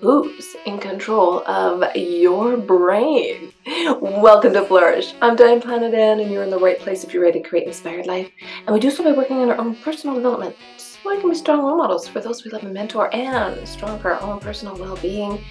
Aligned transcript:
Who's 0.00 0.54
in 0.64 0.78
control 0.78 1.42
of 1.48 1.96
your 1.96 2.56
brain? 2.56 3.52
Welcome 4.00 4.52
to 4.52 4.64
Flourish. 4.64 5.12
I'm 5.20 5.34
Diane 5.34 5.60
Planidin, 5.60 6.22
and 6.22 6.30
you're 6.30 6.44
in 6.44 6.50
the 6.50 6.58
right 6.58 6.78
place 6.78 7.02
if 7.02 7.12
you're 7.12 7.24
ready 7.24 7.42
to 7.42 7.48
create 7.48 7.66
inspired 7.66 8.06
life. 8.06 8.30
And 8.66 8.72
we 8.72 8.78
do 8.78 8.92
so 8.92 9.02
by 9.02 9.10
working 9.10 9.38
on 9.38 9.50
our 9.50 9.58
own 9.58 9.74
personal 9.74 10.14
development 10.14 10.54
so 10.76 10.98
we 11.04 11.20
can 11.20 11.30
be 11.30 11.34
strong 11.34 11.64
role 11.64 11.76
models 11.76 12.06
for 12.06 12.20
those 12.20 12.44
we 12.44 12.52
love 12.52 12.62
and 12.62 12.72
mentor, 12.72 13.12
and 13.12 13.66
strong 13.66 13.98
for 13.98 14.12
our 14.12 14.22
own 14.22 14.38
personal 14.38 14.76
well 14.76 14.96
being 14.98 15.44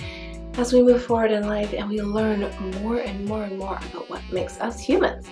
as 0.54 0.72
we 0.72 0.82
move 0.82 1.04
forward 1.04 1.32
in 1.32 1.46
life 1.46 1.74
and 1.74 1.90
we 1.90 2.02
learn 2.02 2.40
more 2.82 3.00
and 3.00 3.26
more 3.26 3.44
and 3.44 3.60
more 3.60 3.76
about 3.76 4.10
what 4.10 4.22
makes 4.32 4.60
us 4.60 4.80
humans 4.80 5.28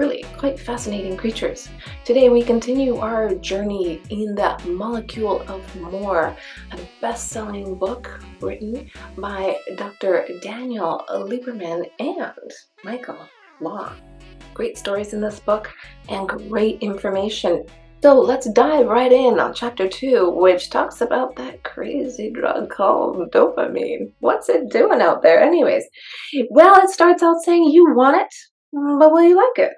really 0.00 0.24
quite 0.38 0.58
fascinating 0.58 1.14
creatures. 1.14 1.68
Today 2.06 2.30
we 2.30 2.42
continue 2.42 2.96
our 2.96 3.34
journey 3.34 4.00
in 4.08 4.34
the 4.34 4.58
Molecule 4.64 5.42
of 5.42 5.60
More, 5.76 6.34
a 6.72 6.78
best-selling 7.02 7.74
book 7.74 8.18
written 8.40 8.90
by 9.18 9.58
Dr. 9.76 10.26
Daniel 10.40 11.04
Lieberman 11.10 11.84
and 11.98 12.50
Michael 12.82 13.18
Long. 13.60 13.92
Great 14.54 14.78
stories 14.78 15.12
in 15.12 15.20
this 15.20 15.38
book 15.38 15.70
and 16.08 16.26
great 16.26 16.78
information. 16.80 17.66
So 18.02 18.18
let's 18.18 18.50
dive 18.52 18.86
right 18.86 19.12
in 19.12 19.38
on 19.38 19.52
chapter 19.52 19.86
two, 19.86 20.30
which 20.30 20.70
talks 20.70 21.02
about 21.02 21.36
that 21.36 21.62
crazy 21.62 22.30
drug 22.30 22.70
called 22.70 23.30
dopamine. 23.32 24.14
What's 24.20 24.48
it 24.48 24.70
doing 24.70 25.02
out 25.02 25.20
there, 25.20 25.42
anyways? 25.42 25.84
Well, 26.48 26.82
it 26.82 26.88
starts 26.88 27.22
out 27.22 27.42
saying 27.44 27.64
you 27.64 27.92
want 27.94 28.16
it, 28.16 28.34
but 28.72 29.12
will 29.12 29.24
you 29.24 29.36
like 29.36 29.68
it? 29.68 29.74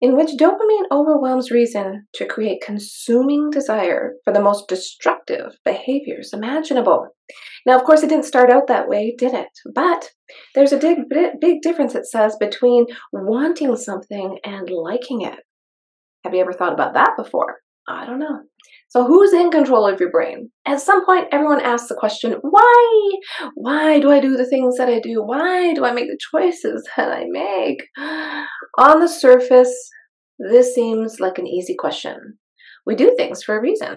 In 0.00 0.16
which 0.16 0.38
dopamine 0.38 0.84
overwhelms 0.90 1.50
reason 1.50 2.06
to 2.14 2.26
create 2.26 2.62
consuming 2.64 3.50
desire 3.50 4.12
for 4.24 4.32
the 4.32 4.42
most 4.42 4.68
destructive 4.68 5.56
behaviors 5.64 6.32
imaginable. 6.32 7.08
Now, 7.64 7.76
of 7.76 7.84
course, 7.84 8.02
it 8.02 8.08
didn't 8.08 8.26
start 8.26 8.50
out 8.50 8.66
that 8.68 8.88
way, 8.88 9.14
did 9.16 9.32
it? 9.32 9.48
But 9.74 10.10
there's 10.54 10.72
a 10.72 10.78
big, 10.78 10.98
big 11.40 11.62
difference, 11.62 11.94
it 11.94 12.06
says, 12.06 12.36
between 12.38 12.86
wanting 13.12 13.74
something 13.76 14.38
and 14.44 14.68
liking 14.70 15.22
it. 15.22 15.40
Have 16.24 16.34
you 16.34 16.40
ever 16.40 16.52
thought 16.52 16.74
about 16.74 16.94
that 16.94 17.12
before? 17.16 17.56
I 17.88 18.04
don't 18.04 18.18
know. 18.18 18.40
So, 18.88 19.04
who's 19.04 19.32
in 19.32 19.50
control 19.50 19.86
of 19.86 19.98
your 19.98 20.10
brain? 20.10 20.50
At 20.64 20.80
some 20.80 21.04
point, 21.04 21.28
everyone 21.32 21.60
asks 21.60 21.88
the 21.88 21.96
question, 21.96 22.36
why? 22.40 23.12
Why 23.54 23.98
do 23.98 24.10
I 24.12 24.20
do 24.20 24.36
the 24.36 24.46
things 24.46 24.76
that 24.76 24.88
I 24.88 25.00
do? 25.00 25.22
Why 25.22 25.74
do 25.74 25.84
I 25.84 25.92
make 25.92 26.06
the 26.06 26.18
choices 26.32 26.86
that 26.96 27.10
I 27.10 27.24
make? 27.28 27.82
On 28.78 29.00
the 29.00 29.08
surface, 29.08 29.74
this 30.38 30.74
seems 30.74 31.18
like 31.18 31.38
an 31.38 31.46
easy 31.46 31.74
question. 31.76 32.38
We 32.86 32.94
do 32.94 33.14
things 33.16 33.42
for 33.42 33.56
a 33.56 33.60
reason. 33.60 33.96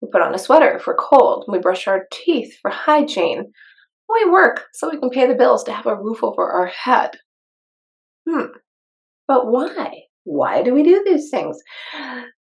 We 0.00 0.08
put 0.10 0.22
on 0.22 0.34
a 0.34 0.38
sweater 0.38 0.76
if 0.76 0.86
we're 0.86 0.94
cold. 0.94 1.44
We 1.48 1.58
brush 1.58 1.88
our 1.88 2.06
teeth 2.12 2.56
for 2.62 2.70
hygiene. 2.70 3.52
We 4.08 4.30
work 4.30 4.66
so 4.72 4.90
we 4.90 4.98
can 4.98 5.10
pay 5.10 5.26
the 5.26 5.34
bills 5.34 5.64
to 5.64 5.72
have 5.72 5.86
a 5.86 5.96
roof 5.96 6.22
over 6.22 6.48
our 6.48 6.66
head. 6.66 7.10
Hmm. 8.28 8.46
But 9.26 9.46
why? 9.46 10.04
Why 10.24 10.62
do 10.62 10.74
we 10.74 10.82
do 10.82 11.02
these 11.04 11.30
things? 11.30 11.58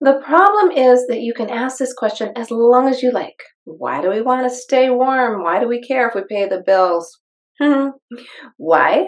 The 0.01 0.21
problem 0.25 0.71
is 0.71 1.07
that 1.07 1.21
you 1.21 1.33
can 1.33 1.49
ask 1.49 1.77
this 1.77 1.93
question 1.93 2.31
as 2.35 2.51
long 2.51 2.87
as 2.87 3.01
you 3.01 3.11
like. 3.11 3.41
Why 3.63 4.01
do 4.01 4.09
we 4.09 4.21
want 4.21 4.47
to 4.47 4.55
stay 4.55 4.89
warm? 4.89 5.43
Why 5.43 5.59
do 5.59 5.67
we 5.67 5.81
care 5.81 6.07
if 6.07 6.15
we 6.15 6.21
pay 6.29 6.47
the 6.47 6.63
bills? 6.65 7.19
Hmm. 7.59 7.89
Why? 8.57 9.05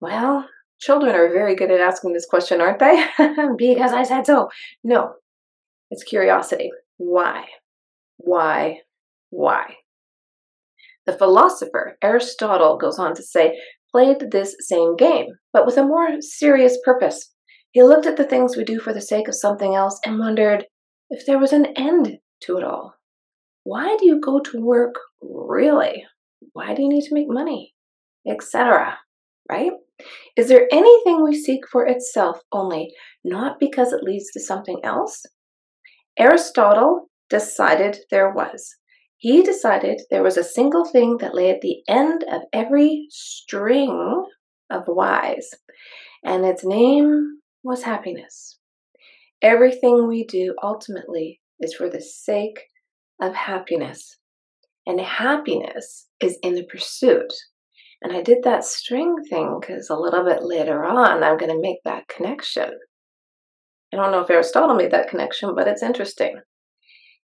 Well, 0.00 0.46
children 0.80 1.14
are 1.14 1.32
very 1.32 1.54
good 1.54 1.70
at 1.70 1.80
asking 1.80 2.12
this 2.12 2.26
question, 2.26 2.60
aren't 2.60 2.78
they? 2.78 3.04
because 3.58 3.92
I 3.92 4.02
said 4.02 4.26
so. 4.26 4.48
No, 4.82 5.14
it's 5.90 6.04
curiosity. 6.04 6.70
Why? 6.96 7.44
Why? 8.16 8.80
Why? 9.30 9.76
The 11.06 11.12
philosopher 11.12 11.96
Aristotle 12.02 12.76
goes 12.78 12.98
on 12.98 13.14
to 13.14 13.22
say, 13.22 13.58
played 13.90 14.30
this 14.30 14.54
same 14.60 14.96
game, 14.96 15.26
but 15.52 15.66
with 15.66 15.76
a 15.76 15.84
more 15.84 16.20
serious 16.20 16.78
purpose. 16.84 17.32
He 17.72 17.82
looked 17.82 18.06
at 18.06 18.16
the 18.16 18.24
things 18.24 18.56
we 18.56 18.64
do 18.64 18.80
for 18.80 18.92
the 18.92 19.00
sake 19.00 19.28
of 19.28 19.34
something 19.34 19.74
else 19.74 20.00
and 20.04 20.18
wondered 20.18 20.66
if 21.08 21.24
there 21.26 21.38
was 21.38 21.52
an 21.52 21.66
end 21.76 22.18
to 22.42 22.56
it 22.56 22.64
all. 22.64 22.94
Why 23.64 23.96
do 23.96 24.06
you 24.06 24.20
go 24.20 24.40
to 24.40 24.60
work 24.60 24.94
really? 25.22 26.04
Why 26.52 26.74
do 26.74 26.82
you 26.82 26.88
need 26.88 27.04
to 27.04 27.14
make 27.14 27.28
money? 27.28 27.74
Etc. 28.26 28.98
Right? 29.48 29.72
Is 30.36 30.48
there 30.48 30.66
anything 30.72 31.22
we 31.22 31.34
seek 31.34 31.68
for 31.70 31.86
itself 31.86 32.40
only, 32.52 32.92
not 33.22 33.60
because 33.60 33.92
it 33.92 34.02
leads 34.02 34.30
to 34.32 34.40
something 34.40 34.80
else? 34.82 35.24
Aristotle 36.18 37.10
decided 37.28 37.98
there 38.10 38.32
was. 38.32 38.76
He 39.18 39.42
decided 39.42 40.00
there 40.10 40.22
was 40.22 40.38
a 40.38 40.44
single 40.44 40.86
thing 40.86 41.18
that 41.18 41.34
lay 41.34 41.50
at 41.50 41.60
the 41.60 41.82
end 41.86 42.24
of 42.30 42.42
every 42.52 43.06
string 43.10 44.24
of 44.70 44.84
whys, 44.86 45.50
and 46.24 46.44
its 46.44 46.64
name 46.64 47.39
was 47.62 47.82
happiness. 47.82 48.58
Everything 49.42 50.06
we 50.06 50.24
do 50.24 50.54
ultimately 50.62 51.40
is 51.60 51.74
for 51.74 51.88
the 51.88 52.00
sake 52.00 52.60
of 53.20 53.34
happiness. 53.34 54.16
And 54.86 55.00
happiness 55.00 56.08
is 56.20 56.38
in 56.42 56.54
the 56.54 56.64
pursuit. 56.64 57.32
And 58.02 58.16
I 58.16 58.22
did 58.22 58.38
that 58.44 58.64
string 58.64 59.16
thing 59.28 59.58
because 59.60 59.90
a 59.90 59.96
little 59.96 60.24
bit 60.24 60.42
later 60.42 60.84
on, 60.84 61.22
I'm 61.22 61.36
going 61.36 61.52
to 61.52 61.60
make 61.60 61.78
that 61.84 62.08
connection. 62.08 62.70
I 63.92 63.96
don't 63.96 64.10
know 64.10 64.20
if 64.20 64.30
Aristotle 64.30 64.76
made 64.76 64.92
that 64.92 65.08
connection, 65.08 65.54
but 65.54 65.68
it's 65.68 65.82
interesting. 65.82 66.40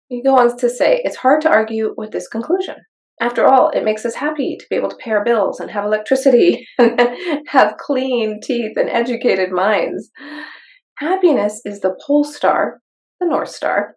He 0.10 0.22
goes 0.22 0.52
on 0.52 0.58
to 0.58 0.70
say, 0.70 1.02
it's 1.04 1.16
hard 1.16 1.42
to 1.42 1.50
argue 1.50 1.94
with 1.98 2.12
this 2.12 2.28
conclusion. 2.28 2.76
After 3.22 3.46
all, 3.46 3.70
it 3.70 3.86
makes 3.86 4.06
us 4.06 4.16
happy 4.16 4.58
to 4.60 4.66
be 4.70 4.76
able 4.76 4.90
to 4.90 4.98
pay 4.98 5.12
our 5.12 5.24
bills 5.24 5.60
and 5.60 5.72
have 5.72 5.86
electricity 5.86 6.68
and 6.78 7.00
have 7.48 7.78
clean 7.78 8.42
teeth 8.42 8.76
and 8.76 8.90
educated 8.90 9.52
minds. 9.52 10.10
Happiness 10.98 11.62
is 11.66 11.80
the 11.80 11.96
pole 12.06 12.24
star, 12.26 12.82
the 13.20 13.28
North 13.28 13.50
Star, 13.50 13.96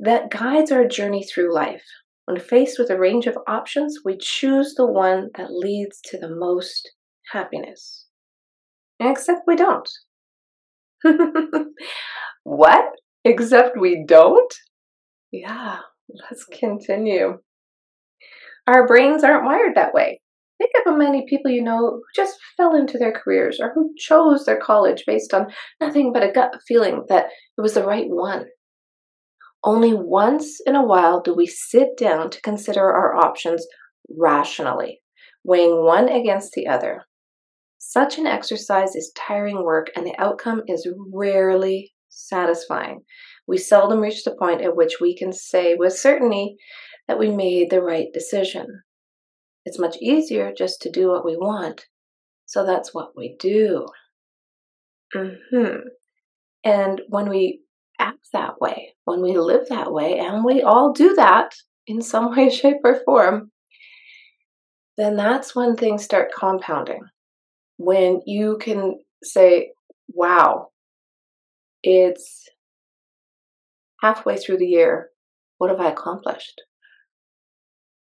that 0.00 0.30
guides 0.30 0.70
our 0.70 0.86
journey 0.86 1.24
through 1.24 1.54
life. 1.54 1.84
When 2.26 2.38
faced 2.38 2.78
with 2.78 2.90
a 2.90 2.98
range 2.98 3.26
of 3.26 3.36
options, 3.48 4.00
we 4.04 4.16
choose 4.18 4.74
the 4.74 4.86
one 4.86 5.30
that 5.36 5.50
leads 5.50 6.00
to 6.04 6.18
the 6.18 6.30
most 6.30 6.90
happiness. 7.32 8.06
Except 9.00 9.40
we 9.46 9.56
don't. 9.56 9.88
what? 12.44 12.84
Except 13.24 13.76
we 13.78 14.04
don't? 14.06 14.54
Yeah, 15.32 15.78
let's 16.08 16.44
continue. 16.44 17.38
Our 18.66 18.86
brains 18.86 19.24
aren't 19.24 19.44
wired 19.44 19.74
that 19.74 19.94
way. 19.94 20.20
Think 20.58 20.70
of 20.76 20.92
how 20.92 20.96
many 20.96 21.26
people 21.28 21.50
you 21.50 21.62
know 21.62 21.78
who 21.78 22.02
just 22.14 22.38
fell 22.56 22.76
into 22.76 22.96
their 22.96 23.12
careers 23.12 23.58
or 23.60 23.72
who 23.74 23.92
chose 23.98 24.44
their 24.44 24.60
college 24.60 25.04
based 25.06 25.34
on 25.34 25.52
nothing 25.80 26.12
but 26.12 26.22
a 26.22 26.30
gut 26.30 26.52
feeling 26.68 27.04
that 27.08 27.26
it 27.58 27.60
was 27.60 27.74
the 27.74 27.84
right 27.84 28.06
one. 28.08 28.46
Only 29.64 29.92
once 29.94 30.60
in 30.64 30.76
a 30.76 30.84
while 30.84 31.20
do 31.20 31.34
we 31.34 31.46
sit 31.46 31.96
down 31.96 32.30
to 32.30 32.40
consider 32.42 32.82
our 32.82 33.16
options 33.16 33.66
rationally, 34.08 35.00
weighing 35.42 35.84
one 35.84 36.08
against 36.08 36.52
the 36.52 36.68
other. 36.68 37.04
Such 37.78 38.18
an 38.18 38.26
exercise 38.26 38.94
is 38.94 39.12
tiring 39.16 39.64
work 39.64 39.88
and 39.96 40.06
the 40.06 40.14
outcome 40.18 40.62
is 40.68 40.88
rarely 41.12 41.92
satisfying. 42.08 43.00
We 43.48 43.58
seldom 43.58 44.00
reach 44.00 44.22
the 44.22 44.36
point 44.36 44.62
at 44.62 44.76
which 44.76 44.98
we 45.00 45.16
can 45.16 45.32
say 45.32 45.74
with 45.74 45.92
certainty 45.94 46.56
that 47.08 47.18
we 47.18 47.30
made 47.30 47.70
the 47.70 47.82
right 47.82 48.12
decision. 48.12 48.82
It's 49.64 49.78
much 49.78 49.96
easier 49.98 50.52
just 50.52 50.82
to 50.82 50.90
do 50.90 51.08
what 51.08 51.24
we 51.24 51.36
want, 51.36 51.86
so 52.46 52.64
that's 52.64 52.92
what 52.94 53.16
we 53.16 53.36
do. 53.38 53.86
hmm 55.12 55.88
And 56.64 57.02
when 57.08 57.28
we 57.28 57.62
act 57.98 58.28
that 58.32 58.60
way, 58.60 58.94
when 59.04 59.22
we 59.22 59.36
live 59.38 59.68
that 59.68 59.92
way, 59.92 60.18
and 60.18 60.44
we 60.44 60.62
all 60.62 60.92
do 60.92 61.14
that 61.14 61.54
in 61.86 62.02
some 62.02 62.30
way, 62.36 62.50
shape, 62.50 62.78
or 62.84 63.00
form, 63.04 63.50
then 64.96 65.16
that's 65.16 65.54
when 65.54 65.76
things 65.76 66.04
start 66.04 66.32
compounding. 66.32 67.02
When 67.78 68.20
you 68.26 68.58
can 68.58 69.00
say, 69.22 69.72
wow, 70.08 70.68
it's 71.82 72.48
halfway 74.00 74.36
through 74.36 74.58
the 74.58 74.66
year. 74.66 75.10
What 75.58 75.70
have 75.70 75.80
I 75.80 75.90
accomplished? 75.90 76.60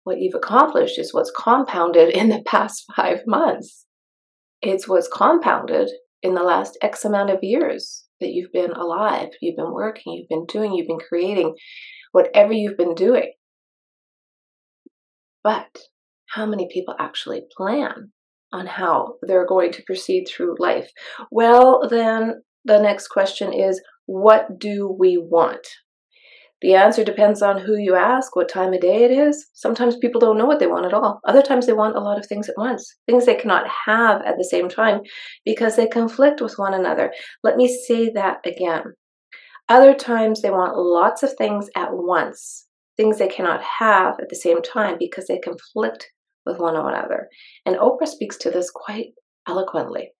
What 0.04 0.18
you've 0.18 0.34
accomplished 0.34 0.98
is 0.98 1.14
what's 1.14 1.32
compounded 1.36 2.10
in 2.10 2.28
the 2.28 2.42
past 2.46 2.84
five 2.94 3.20
months. 3.26 3.86
It's 4.60 4.88
what's 4.88 5.08
compounded 5.08 5.90
in 6.22 6.34
the 6.34 6.42
last 6.42 6.78
X 6.82 7.04
amount 7.04 7.30
of 7.30 7.40
years 7.42 8.06
that 8.20 8.30
you've 8.30 8.52
been 8.52 8.70
alive, 8.70 9.30
you've 9.40 9.56
been 9.56 9.72
working, 9.72 10.12
you've 10.12 10.28
been 10.28 10.46
doing, 10.46 10.72
you've 10.72 10.86
been 10.86 10.98
creating, 10.98 11.54
whatever 12.12 12.52
you've 12.52 12.76
been 12.76 12.94
doing. 12.94 13.32
But 15.42 15.78
how 16.30 16.46
many 16.46 16.68
people 16.72 16.94
actually 16.98 17.42
plan 17.56 18.12
on 18.52 18.66
how 18.66 19.14
they're 19.22 19.46
going 19.46 19.72
to 19.72 19.82
proceed 19.84 20.26
through 20.28 20.56
life? 20.58 20.90
Well, 21.30 21.88
then 21.88 22.42
the 22.64 22.80
next 22.80 23.08
question 23.08 23.52
is 23.52 23.82
what 24.06 24.58
do 24.58 24.94
we 24.96 25.18
want? 25.18 25.66
The 26.62 26.74
answer 26.74 27.02
depends 27.02 27.42
on 27.42 27.58
who 27.58 27.76
you 27.76 27.96
ask, 27.96 28.36
what 28.36 28.48
time 28.48 28.72
of 28.72 28.80
day 28.80 29.02
it 29.02 29.10
is. 29.10 29.48
Sometimes 29.52 29.96
people 29.96 30.20
don't 30.20 30.38
know 30.38 30.46
what 30.46 30.60
they 30.60 30.68
want 30.68 30.86
at 30.86 30.94
all. 30.94 31.20
Other 31.26 31.42
times 31.42 31.66
they 31.66 31.72
want 31.72 31.96
a 31.96 32.00
lot 32.00 32.18
of 32.18 32.26
things 32.26 32.48
at 32.48 32.54
once, 32.56 32.88
things 33.04 33.26
they 33.26 33.34
cannot 33.34 33.66
have 33.86 34.22
at 34.22 34.38
the 34.38 34.44
same 34.44 34.68
time 34.68 35.00
because 35.44 35.74
they 35.74 35.88
conflict 35.88 36.40
with 36.40 36.54
one 36.58 36.72
another. 36.72 37.12
Let 37.42 37.56
me 37.56 37.66
say 37.66 38.10
that 38.10 38.46
again. 38.46 38.94
Other 39.68 39.92
times 39.92 40.40
they 40.40 40.50
want 40.50 40.76
lots 40.76 41.24
of 41.24 41.32
things 41.32 41.68
at 41.76 41.88
once, 41.90 42.68
things 42.96 43.18
they 43.18 43.28
cannot 43.28 43.60
have 43.62 44.14
at 44.20 44.28
the 44.28 44.36
same 44.36 44.62
time 44.62 44.96
because 45.00 45.26
they 45.26 45.40
conflict 45.40 46.12
with 46.46 46.58
one 46.58 46.76
another. 46.76 47.28
And 47.66 47.74
Oprah 47.74 48.06
speaks 48.06 48.36
to 48.38 48.52
this 48.52 48.70
quite 48.72 49.06
eloquently. 49.48 50.12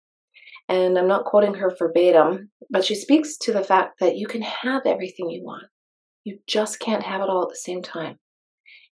And 0.67 0.97
I'm 0.97 1.07
not 1.07 1.25
quoting 1.25 1.53
her 1.53 1.73
verbatim, 1.77 2.49
but 2.69 2.83
she 2.83 2.95
speaks 2.95 3.37
to 3.39 3.53
the 3.53 3.63
fact 3.63 4.01
that 4.01 4.17
you 4.17 4.27
can 4.27 4.41
have 4.41 4.81
everything 4.85 5.29
you 5.29 5.41
want 5.43 5.63
you 6.23 6.39
just 6.47 6.79
can't 6.79 7.03
have 7.03 7.21
it 7.21 7.29
all 7.29 7.43
at 7.43 7.49
the 7.49 7.55
same 7.55 7.81
time. 7.81 8.17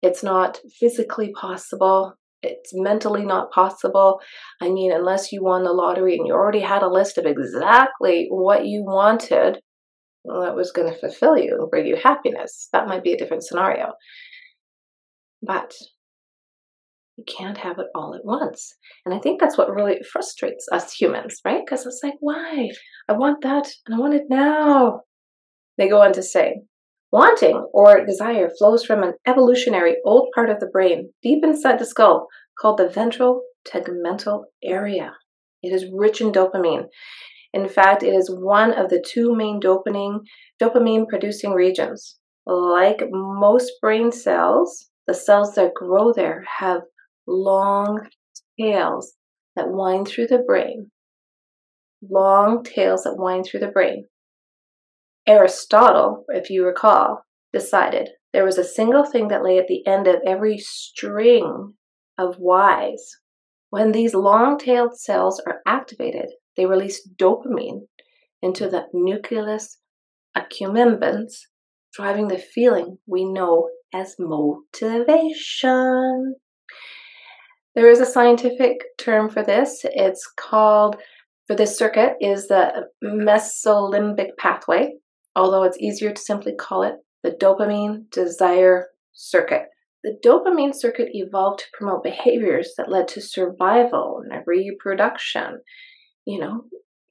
It's 0.02 0.22
not 0.22 0.60
physically 0.78 1.32
possible. 1.32 2.14
It's 2.42 2.70
mentally 2.72 3.24
not 3.24 3.50
possible. 3.52 4.20
I 4.62 4.70
mean, 4.70 4.92
unless 4.92 5.30
you 5.30 5.42
won 5.42 5.62
the 5.62 5.72
lottery 5.72 6.16
and 6.16 6.26
you 6.26 6.32
already 6.32 6.60
had 6.60 6.82
a 6.82 6.88
list 6.88 7.18
of 7.18 7.26
exactly 7.26 8.28
what 8.30 8.66
you 8.66 8.82
wanted, 8.82 9.60
well, 10.24 10.42
that 10.42 10.56
was 10.56 10.72
going 10.72 10.90
to 10.90 10.98
fulfill 10.98 11.36
you 11.36 11.56
and 11.60 11.70
bring 11.70 11.86
you 11.86 11.96
happiness. 11.96 12.68
That 12.72 12.88
might 12.88 13.04
be 13.04 13.12
a 13.12 13.18
different 13.18 13.44
scenario. 13.44 13.92
But 15.42 15.74
you 17.16 17.24
can't 17.26 17.58
have 17.58 17.78
it 17.78 17.86
all 17.94 18.14
at 18.14 18.24
once. 18.24 18.74
And 19.04 19.14
I 19.14 19.18
think 19.18 19.38
that's 19.38 19.58
what 19.58 19.74
really 19.74 20.00
frustrates 20.10 20.66
us 20.72 20.94
humans, 20.94 21.40
right? 21.44 21.60
Because 21.64 21.84
it's 21.84 22.00
like, 22.02 22.14
why? 22.20 22.70
I 23.08 23.12
want 23.12 23.42
that 23.42 23.68
and 23.86 23.94
I 23.94 23.98
want 23.98 24.14
it 24.14 24.24
now. 24.30 25.02
They 25.76 25.88
go 25.88 26.00
on 26.00 26.14
to 26.14 26.22
say, 26.22 26.62
Wanting 27.12 27.66
or 27.72 28.04
desire 28.06 28.48
flows 28.56 28.84
from 28.84 29.02
an 29.02 29.14
evolutionary 29.26 29.96
old 30.04 30.28
part 30.34 30.48
of 30.48 30.60
the 30.60 30.68
brain 30.68 31.12
deep 31.22 31.42
inside 31.42 31.78
the 31.78 31.84
skull 31.84 32.28
called 32.60 32.78
the 32.78 32.88
ventral 32.88 33.42
tegmental 33.66 34.44
area. 34.62 35.14
It 35.62 35.72
is 35.72 35.90
rich 35.92 36.20
in 36.20 36.30
dopamine. 36.30 36.86
In 37.52 37.68
fact, 37.68 38.04
it 38.04 38.14
is 38.14 38.30
one 38.30 38.72
of 38.72 38.90
the 38.90 39.04
two 39.04 39.34
main 39.34 39.60
dopamine 39.60 40.20
dopamine 40.62 41.08
producing 41.08 41.52
regions. 41.52 42.16
Like 42.46 43.02
most 43.10 43.72
brain 43.80 44.12
cells, 44.12 44.88
the 45.06 45.14
cells 45.14 45.54
that 45.56 45.74
grow 45.74 46.12
there 46.12 46.44
have 46.58 46.82
long 47.26 48.06
tails 48.58 49.14
that 49.56 49.68
wind 49.68 50.06
through 50.06 50.28
the 50.28 50.38
brain. 50.38 50.90
Long 52.08 52.62
tails 52.62 53.02
that 53.02 53.16
wind 53.16 53.46
through 53.46 53.60
the 53.60 53.68
brain. 53.68 54.06
Aristotle, 55.26 56.24
if 56.28 56.50
you 56.50 56.64
recall, 56.64 57.24
decided 57.52 58.10
there 58.32 58.44
was 58.44 58.58
a 58.58 58.64
single 58.64 59.04
thing 59.04 59.28
that 59.28 59.44
lay 59.44 59.58
at 59.58 59.66
the 59.66 59.86
end 59.86 60.06
of 60.06 60.16
every 60.26 60.58
string 60.58 61.74
of 62.16 62.36
whys. 62.36 63.16
When 63.70 63.92
these 63.92 64.14
long 64.14 64.58
tailed 64.58 64.98
cells 64.98 65.40
are 65.46 65.60
activated, 65.66 66.30
they 66.56 66.66
release 66.66 67.08
dopamine 67.16 67.86
into 68.42 68.68
the 68.68 68.86
nucleus 68.92 69.78
accumbens, 70.36 71.34
driving 71.92 72.28
the 72.28 72.38
feeling 72.38 72.98
we 73.06 73.24
know 73.24 73.68
as 73.92 74.16
motivation. 74.18 75.34
There 77.74 77.90
is 77.90 78.00
a 78.00 78.06
scientific 78.06 78.78
term 78.98 79.30
for 79.30 79.42
this. 79.42 79.80
It's 79.84 80.26
called, 80.36 80.96
for 81.46 81.54
this 81.54 81.76
circuit, 81.76 82.14
is 82.20 82.48
the 82.48 82.86
mesolimbic 83.04 84.36
pathway 84.38 84.94
although 85.36 85.62
it's 85.62 85.78
easier 85.78 86.12
to 86.12 86.20
simply 86.20 86.54
call 86.54 86.82
it 86.82 86.94
the 87.22 87.30
dopamine 87.30 88.10
desire 88.10 88.88
circuit. 89.12 89.66
The 90.02 90.18
dopamine 90.24 90.74
circuit 90.74 91.10
evolved 91.12 91.60
to 91.60 91.66
promote 91.72 92.02
behaviors 92.02 92.72
that 92.78 92.90
led 92.90 93.08
to 93.08 93.20
survival 93.20 94.22
and 94.24 94.42
reproduction. 94.46 95.60
You 96.24 96.40
know, 96.40 96.64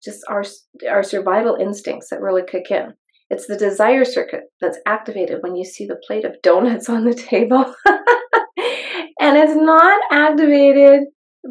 just 0.03 0.21
our 0.27 0.43
our 0.89 1.03
survival 1.03 1.55
instincts 1.55 2.09
that 2.09 2.21
really 2.21 2.43
kick 2.47 2.71
in. 2.71 2.93
It's 3.29 3.45
the 3.45 3.57
desire 3.57 4.05
circuit 4.05 4.45
that's 4.59 4.79
activated 4.87 5.43
when 5.43 5.55
you 5.55 5.63
see 5.63 5.85
the 5.85 6.01
plate 6.07 6.25
of 6.25 6.41
donuts 6.41 6.89
on 6.89 7.05
the 7.05 7.13
table. 7.13 7.63
and 9.19 9.37
it's 9.37 9.55
not 9.55 10.01
activated 10.11 11.01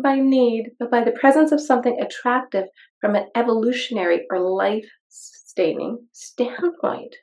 by 0.02 0.16
need, 0.18 0.72
but 0.80 0.90
by 0.90 1.04
the 1.04 1.12
presence 1.12 1.52
of 1.52 1.60
something 1.60 2.00
attractive 2.00 2.64
from 3.00 3.14
an 3.14 3.28
evolutionary 3.36 4.26
or 4.30 4.40
life 4.40 4.88
sustaining 5.58 6.06
standpoint. 6.12 7.14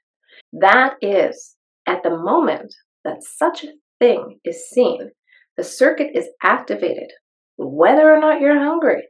That 0.52 0.96
is, 1.02 1.56
at 1.88 2.04
the 2.04 2.10
moment 2.10 2.74
that 3.04 3.24
such 3.24 3.64
a 3.64 3.74
thing 4.00 4.40
is 4.44 4.70
seen, 4.70 5.12
the 5.58 5.64
circuit 5.64 6.12
is 6.14 6.28
activated, 6.44 7.12
whether 7.58 8.14
or 8.14 8.20
not 8.20 8.42
you're 8.42 8.60
hungry. 8.60 9.04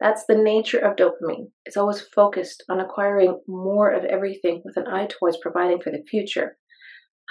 That's 0.00 0.24
the 0.28 0.36
nature 0.36 0.78
of 0.78 0.96
dopamine. 0.96 1.50
It's 1.64 1.76
always 1.76 2.00
focused 2.14 2.62
on 2.68 2.80
acquiring 2.80 3.40
more 3.48 3.90
of 3.90 4.04
everything 4.04 4.62
with 4.64 4.76
an 4.76 4.86
eye 4.86 5.08
towards 5.08 5.38
providing 5.38 5.80
for 5.80 5.90
the 5.90 6.04
future. 6.08 6.56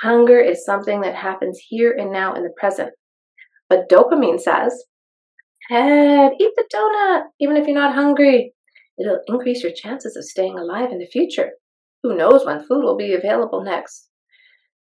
Hunger 0.01 0.39
is 0.39 0.65
something 0.65 1.01
that 1.01 1.15
happens 1.15 1.59
here 1.69 1.95
and 1.97 2.11
now 2.11 2.33
in 2.33 2.43
the 2.43 2.53
present. 2.57 2.89
But 3.69 3.89
dopamine 3.89 4.39
says, 4.39 4.85
Head, 5.69 6.33
eat 6.39 6.51
the 6.57 6.65
donut, 6.73 7.23
even 7.39 7.55
if 7.55 7.67
you're 7.67 7.75
not 7.75 7.95
hungry. 7.95 8.53
It'll 8.99 9.21
increase 9.27 9.63
your 9.63 9.71
chances 9.71 10.15
of 10.15 10.23
staying 10.23 10.57
alive 10.57 10.91
in 10.91 10.99
the 10.99 11.07
future. 11.07 11.51
Who 12.03 12.15
knows 12.15 12.45
when 12.45 12.65
food 12.65 12.83
will 12.83 12.97
be 12.97 13.13
available 13.13 13.63
next? 13.63 14.09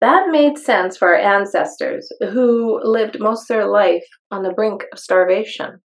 That 0.02 0.30
made 0.30 0.58
sense 0.58 0.98
for 0.98 1.16
our 1.16 1.16
ancestors 1.16 2.12
who 2.20 2.80
lived 2.84 3.20
most 3.20 3.44
of 3.44 3.48
their 3.48 3.68
life 3.68 4.06
on 4.30 4.44
the 4.44 4.54
brink 4.54 4.84
of 4.94 5.00
starvation. 5.00 5.82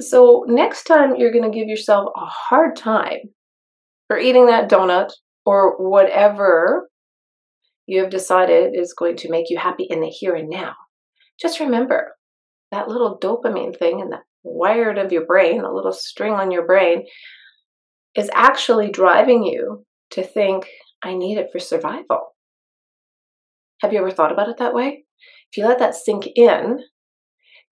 So, 0.00 0.44
next 0.48 0.84
time 0.84 1.14
you're 1.16 1.32
going 1.32 1.50
to 1.50 1.56
give 1.56 1.68
yourself 1.68 2.08
a 2.16 2.24
hard 2.24 2.74
time 2.74 3.18
for 4.08 4.18
eating 4.18 4.46
that 4.46 4.68
donut 4.68 5.10
or 5.46 5.76
whatever 5.76 6.88
you 7.86 8.00
have 8.00 8.10
decided 8.10 8.72
is 8.74 8.94
going 8.94 9.16
to 9.18 9.30
make 9.30 9.50
you 9.50 9.58
happy 9.58 9.86
in 9.88 10.00
the 10.00 10.08
here 10.08 10.34
and 10.34 10.48
now, 10.48 10.74
just 11.40 11.60
remember 11.60 12.14
that 12.74 12.88
little 12.88 13.18
dopamine 13.18 13.76
thing 13.76 14.00
in 14.00 14.10
the 14.10 14.18
wired 14.42 14.98
of 14.98 15.12
your 15.12 15.24
brain, 15.24 15.60
a 15.60 15.72
little 15.72 15.92
string 15.92 16.32
on 16.32 16.50
your 16.50 16.66
brain, 16.66 17.06
is 18.16 18.30
actually 18.34 18.90
driving 18.90 19.44
you 19.44 19.84
to 20.10 20.22
think, 20.22 20.68
I 21.02 21.14
need 21.14 21.38
it 21.38 21.48
for 21.52 21.58
survival. 21.58 22.34
Have 23.80 23.92
you 23.92 23.98
ever 23.98 24.10
thought 24.10 24.32
about 24.32 24.48
it 24.48 24.58
that 24.58 24.74
way? 24.74 25.04
If 25.50 25.56
you 25.56 25.66
let 25.66 25.78
that 25.78 25.94
sink 25.94 26.26
in, 26.36 26.80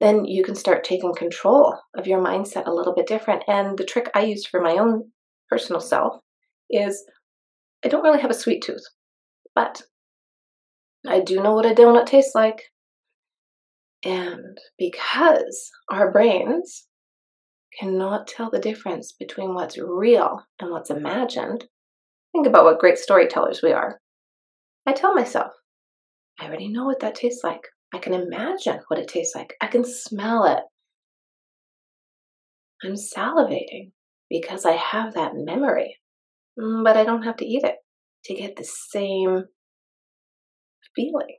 then 0.00 0.24
you 0.24 0.42
can 0.44 0.54
start 0.54 0.84
taking 0.84 1.14
control 1.14 1.78
of 1.96 2.06
your 2.06 2.22
mindset 2.22 2.66
a 2.66 2.72
little 2.72 2.94
bit 2.94 3.06
different. 3.06 3.44
And 3.48 3.78
the 3.78 3.84
trick 3.84 4.10
I 4.14 4.22
use 4.22 4.46
for 4.46 4.60
my 4.60 4.72
own 4.72 5.10
personal 5.48 5.80
self 5.80 6.14
is 6.70 7.04
I 7.84 7.88
don't 7.88 8.02
really 8.02 8.20
have 8.20 8.30
a 8.30 8.34
sweet 8.34 8.62
tooth, 8.62 8.84
but 9.54 9.82
I 11.06 11.20
do 11.20 11.42
know 11.42 11.54
what 11.54 11.66
a 11.66 11.74
donut 11.74 12.06
tastes 12.06 12.34
like. 12.34 12.71
And 14.04 14.58
because 14.78 15.70
our 15.90 16.10
brains 16.10 16.86
cannot 17.78 18.26
tell 18.26 18.50
the 18.50 18.58
difference 18.58 19.12
between 19.12 19.54
what's 19.54 19.78
real 19.78 20.42
and 20.60 20.70
what's 20.70 20.90
imagined, 20.90 21.64
think 22.32 22.46
about 22.46 22.64
what 22.64 22.80
great 22.80 22.98
storytellers 22.98 23.62
we 23.62 23.72
are. 23.72 24.00
I 24.86 24.92
tell 24.92 25.14
myself, 25.14 25.52
I 26.40 26.46
already 26.46 26.68
know 26.68 26.84
what 26.84 27.00
that 27.00 27.14
tastes 27.14 27.44
like. 27.44 27.62
I 27.94 27.98
can 27.98 28.14
imagine 28.14 28.80
what 28.88 28.98
it 28.98 29.08
tastes 29.08 29.36
like. 29.36 29.54
I 29.60 29.66
can 29.68 29.84
smell 29.84 30.44
it. 30.44 30.64
I'm 32.84 32.94
salivating 32.94 33.92
because 34.28 34.66
I 34.66 34.72
have 34.72 35.14
that 35.14 35.32
memory, 35.34 35.98
but 36.56 36.96
I 36.96 37.04
don't 37.04 37.22
have 37.22 37.36
to 37.36 37.46
eat 37.46 37.62
it 37.62 37.76
to 38.24 38.34
get 38.34 38.56
the 38.56 38.64
same 38.64 39.44
feeling. 40.96 41.36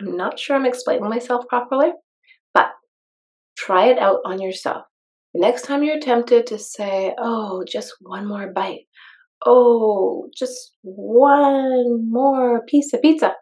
I'm 0.00 0.16
not 0.16 0.38
sure 0.38 0.56
I'm 0.56 0.66
explaining 0.66 1.08
myself 1.08 1.46
properly, 1.48 1.92
but 2.52 2.70
try 3.56 3.86
it 3.86 3.98
out 3.98 4.20
on 4.24 4.40
yourself. 4.40 4.84
The 5.34 5.40
next 5.40 5.62
time 5.62 5.82
you're 5.82 6.00
tempted 6.00 6.46
to 6.48 6.58
say, 6.58 7.14
oh, 7.18 7.64
just 7.66 7.94
one 8.00 8.26
more 8.26 8.52
bite, 8.52 8.86
oh, 9.46 10.28
just 10.36 10.72
one 10.82 12.10
more 12.10 12.64
piece 12.66 12.92
of 12.92 13.02
pizza, 13.02 13.34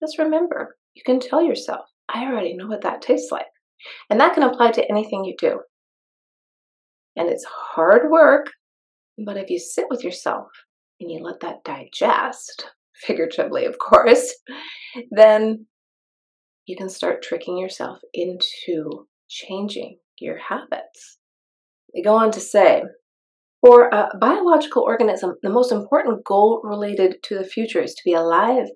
just 0.00 0.18
remember 0.18 0.76
you 0.94 1.02
can 1.04 1.20
tell 1.20 1.42
yourself, 1.42 1.86
I 2.08 2.24
already 2.24 2.54
know 2.54 2.66
what 2.66 2.82
that 2.82 3.02
tastes 3.02 3.30
like. 3.30 3.46
And 4.10 4.18
that 4.20 4.34
can 4.34 4.42
apply 4.42 4.72
to 4.72 4.90
anything 4.90 5.24
you 5.24 5.34
do. 5.38 5.60
And 7.16 7.28
it's 7.28 7.44
hard 7.44 8.10
work, 8.10 8.46
but 9.24 9.36
if 9.36 9.50
you 9.50 9.58
sit 9.58 9.86
with 9.90 10.02
yourself 10.02 10.48
and 11.00 11.10
you 11.10 11.20
let 11.22 11.40
that 11.40 11.64
digest, 11.64 12.66
figuratively, 13.04 13.64
of 13.64 13.78
course, 13.78 14.34
then 15.10 15.66
you 16.66 16.76
can 16.76 16.88
start 16.88 17.22
tricking 17.22 17.58
yourself 17.58 17.98
into 18.12 19.06
changing 19.28 19.98
your 20.18 20.38
habits. 20.38 21.18
They 21.94 22.02
go 22.02 22.14
on 22.14 22.30
to 22.32 22.40
say, 22.40 22.82
For 23.64 23.88
a 23.88 24.08
biological 24.20 24.82
organism, 24.82 25.34
the 25.42 25.50
most 25.50 25.72
important 25.72 26.24
goal 26.24 26.60
related 26.64 27.22
to 27.24 27.38
the 27.38 27.44
future 27.44 27.80
is 27.80 27.94
to 27.94 28.02
be 28.04 28.12
alive 28.12 28.66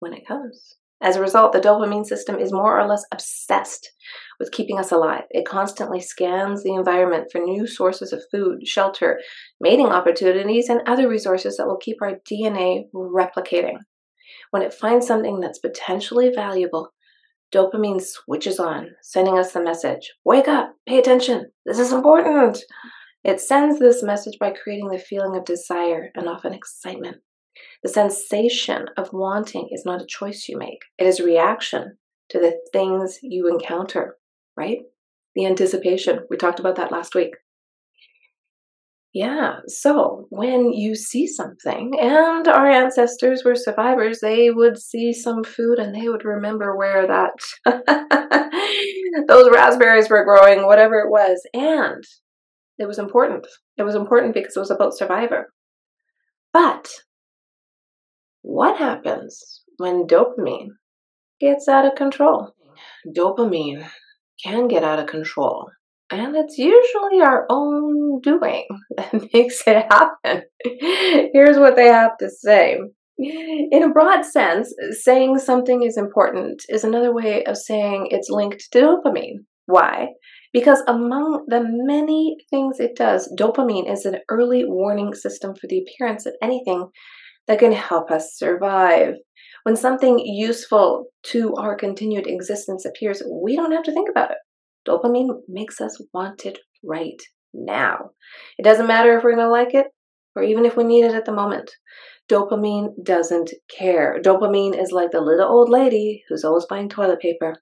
when 0.00 0.12
it 0.12 0.26
comes. 0.26 0.76
As 1.02 1.16
a 1.16 1.20
result, 1.20 1.52
the 1.52 1.60
dopamine 1.60 2.06
system 2.06 2.38
is 2.38 2.52
more 2.52 2.80
or 2.80 2.86
less 2.86 3.04
obsessed 3.12 3.90
with 4.38 4.52
keeping 4.52 4.78
us 4.78 4.92
alive. 4.92 5.24
It 5.30 5.46
constantly 5.46 6.00
scans 6.00 6.62
the 6.62 6.74
environment 6.74 7.28
for 7.30 7.40
new 7.40 7.66
sources 7.66 8.12
of 8.12 8.22
food, 8.30 8.66
shelter, 8.66 9.20
mating 9.60 9.88
opportunities, 9.88 10.68
and 10.68 10.80
other 10.86 11.08
resources 11.08 11.56
that 11.56 11.66
will 11.66 11.78
keep 11.78 11.98
our 12.02 12.20
DNA 12.30 12.84
replicating. 12.94 13.78
When 14.50 14.62
it 14.62 14.74
finds 14.74 15.06
something 15.06 15.40
that's 15.40 15.58
potentially 15.58 16.30
valuable, 16.34 16.92
dopamine 17.54 18.02
switches 18.02 18.58
on, 18.58 18.90
sending 19.02 19.38
us 19.38 19.52
the 19.52 19.62
message 19.62 20.12
Wake 20.24 20.48
up, 20.48 20.74
pay 20.86 20.98
attention, 20.98 21.50
this 21.64 21.78
is 21.78 21.92
important. 21.92 22.58
It 23.24 23.40
sends 23.40 23.78
this 23.78 24.02
message 24.02 24.38
by 24.38 24.52
creating 24.52 24.88
the 24.88 24.98
feeling 24.98 25.36
of 25.36 25.44
desire 25.44 26.10
and 26.14 26.28
often 26.28 26.52
excitement. 26.52 27.18
The 27.82 27.88
sensation 27.88 28.86
of 28.96 29.12
wanting 29.12 29.68
is 29.72 29.84
not 29.84 30.02
a 30.02 30.06
choice 30.06 30.46
you 30.48 30.58
make, 30.58 30.80
it 30.98 31.06
is 31.06 31.20
a 31.20 31.24
reaction 31.24 31.98
to 32.28 32.38
the 32.38 32.58
things 32.72 33.18
you 33.22 33.48
encounter, 33.48 34.16
right? 34.56 34.78
The 35.34 35.46
anticipation. 35.46 36.20
We 36.30 36.36
talked 36.36 36.60
about 36.60 36.76
that 36.76 36.92
last 36.92 37.14
week. 37.14 37.34
Yeah, 39.12 39.60
so 39.66 40.26
when 40.28 40.74
you 40.74 40.94
see 40.94 41.26
something, 41.26 41.92
and 41.98 42.46
our 42.46 42.70
ancestors 42.70 43.44
were 43.44 43.54
survivors, 43.54 44.20
they 44.20 44.50
would 44.50 44.76
see 44.76 45.14
some 45.14 45.42
food 45.42 45.78
and 45.78 45.94
they 45.94 46.06
would 46.06 46.22
remember 46.22 46.76
where 46.76 47.06
that 47.06 47.32
those 49.26 49.50
raspberries 49.50 50.10
were 50.10 50.22
growing, 50.22 50.66
whatever 50.66 50.96
it 50.96 51.10
was, 51.10 51.40
and 51.54 52.04
it 52.78 52.86
was 52.86 52.98
important. 52.98 53.46
It 53.78 53.84
was 53.84 53.94
important 53.94 54.34
because 54.34 54.54
it 54.54 54.60
was 54.60 54.70
about 54.70 54.94
survivor. 54.94 55.50
But 56.52 56.88
what 58.42 58.76
happens 58.78 59.62
when 59.78 60.06
dopamine 60.06 60.68
gets 61.40 61.68
out 61.68 61.86
of 61.86 61.94
control? 61.94 62.54
Dopamine 63.16 63.88
can 64.42 64.68
get 64.68 64.84
out 64.84 64.98
of 64.98 65.06
control 65.06 65.68
and 66.10 66.36
it's 66.36 66.56
usually 66.56 67.20
our 67.20 67.46
own 67.50 68.20
doing 68.20 68.66
that 68.96 69.12
makes 69.32 69.62
it 69.66 69.86
happen. 69.90 70.42
Here's 71.32 71.58
what 71.58 71.76
they 71.76 71.86
have 71.86 72.16
to 72.18 72.30
say. 72.30 72.78
In 73.18 73.82
a 73.82 73.92
broad 73.92 74.24
sense, 74.24 74.72
saying 74.90 75.38
something 75.38 75.82
is 75.82 75.96
important 75.96 76.62
is 76.68 76.84
another 76.84 77.12
way 77.12 77.44
of 77.44 77.56
saying 77.56 78.08
it's 78.10 78.28
linked 78.30 78.70
to 78.72 78.80
dopamine. 78.80 79.44
Why? 79.64 80.08
Because 80.52 80.82
among 80.86 81.44
the 81.48 81.64
many 81.66 82.36
things 82.50 82.78
it 82.78 82.94
does, 82.94 83.32
dopamine 83.38 83.90
is 83.90 84.04
an 84.04 84.18
early 84.30 84.64
warning 84.64 85.12
system 85.14 85.54
for 85.54 85.66
the 85.66 85.82
appearance 85.82 86.26
of 86.26 86.34
anything 86.42 86.88
that 87.48 87.58
can 87.58 87.72
help 87.72 88.10
us 88.10 88.36
survive. 88.36 89.14
When 89.66 89.74
something 89.74 90.20
useful 90.20 91.06
to 91.32 91.52
our 91.56 91.74
continued 91.74 92.28
existence 92.28 92.84
appears, 92.84 93.20
we 93.28 93.56
don't 93.56 93.72
have 93.72 93.82
to 93.82 93.92
think 93.92 94.08
about 94.08 94.30
it. 94.30 94.36
Dopamine 94.88 95.40
makes 95.48 95.80
us 95.80 96.00
want 96.14 96.46
it 96.46 96.60
right 96.84 97.20
now. 97.52 98.10
It 98.58 98.62
doesn't 98.62 98.86
matter 98.86 99.18
if 99.18 99.24
we're 99.24 99.34
going 99.34 99.44
to 99.44 99.50
like 99.50 99.74
it 99.74 99.88
or 100.36 100.44
even 100.44 100.66
if 100.66 100.76
we 100.76 100.84
need 100.84 101.04
it 101.04 101.16
at 101.16 101.24
the 101.24 101.32
moment. 101.32 101.68
Dopamine 102.30 102.90
doesn't 103.02 103.50
care. 103.68 104.20
Dopamine 104.24 104.80
is 104.80 104.92
like 104.92 105.10
the 105.10 105.20
little 105.20 105.48
old 105.48 105.68
lady 105.68 106.22
who's 106.28 106.44
always 106.44 106.66
buying 106.66 106.88
toilet 106.88 107.18
paper. 107.18 107.56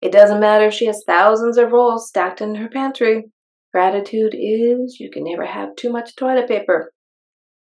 It 0.00 0.12
doesn't 0.12 0.40
matter 0.40 0.68
if 0.68 0.72
she 0.72 0.86
has 0.86 1.04
thousands 1.06 1.58
of 1.58 1.72
rolls 1.72 2.08
stacked 2.08 2.40
in 2.40 2.54
her 2.54 2.70
pantry. 2.70 3.24
Gratitude 3.70 4.34
is 4.34 4.96
you 4.98 5.10
can 5.10 5.24
never 5.24 5.44
have 5.44 5.76
too 5.76 5.92
much 5.92 6.16
toilet 6.16 6.48
paper. 6.48 6.93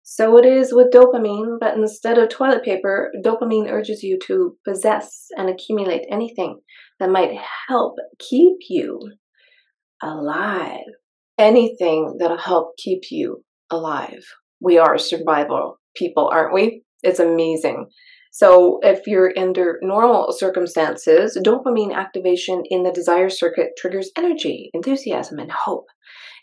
So 0.04 0.38
it 0.38 0.46
is 0.46 0.74
with 0.74 0.92
dopamine, 0.92 1.58
but 1.60 1.76
instead 1.76 2.18
of 2.18 2.30
toilet 2.30 2.64
paper, 2.64 3.12
dopamine 3.24 3.72
urges 3.72 4.04
you 4.04 4.18
to 4.28 4.58
possess 4.68 5.28
and 5.38 5.50
accumulate 5.50 6.06
anything 6.12 6.60
that 7.00 7.10
might 7.10 7.38
help 7.68 7.96
keep 8.20 8.58
you 8.70 9.00
alive. 10.02 10.86
Anything 11.38 12.18
that'll 12.20 12.38
help 12.38 12.78
keep 12.78 13.04
you 13.12 13.44
alive. 13.72 14.24
We 14.60 14.78
are 14.78 14.98
survival 14.98 15.80
people, 15.96 16.30
aren't 16.32 16.54
we? 16.54 16.84
It's 17.04 17.20
amazing. 17.20 17.88
So, 18.34 18.80
if 18.82 19.08
you're 19.08 19.34
under 19.38 19.78
normal 19.82 20.32
circumstances, 20.32 21.38
dopamine 21.44 21.94
activation 21.94 22.64
in 22.70 22.84
the 22.84 22.92
desire 22.92 23.30
circuit 23.30 23.72
triggers 23.78 24.10
energy, 24.16 24.70
enthusiasm, 24.74 25.38
and 25.38 25.52
hope. 25.52 25.88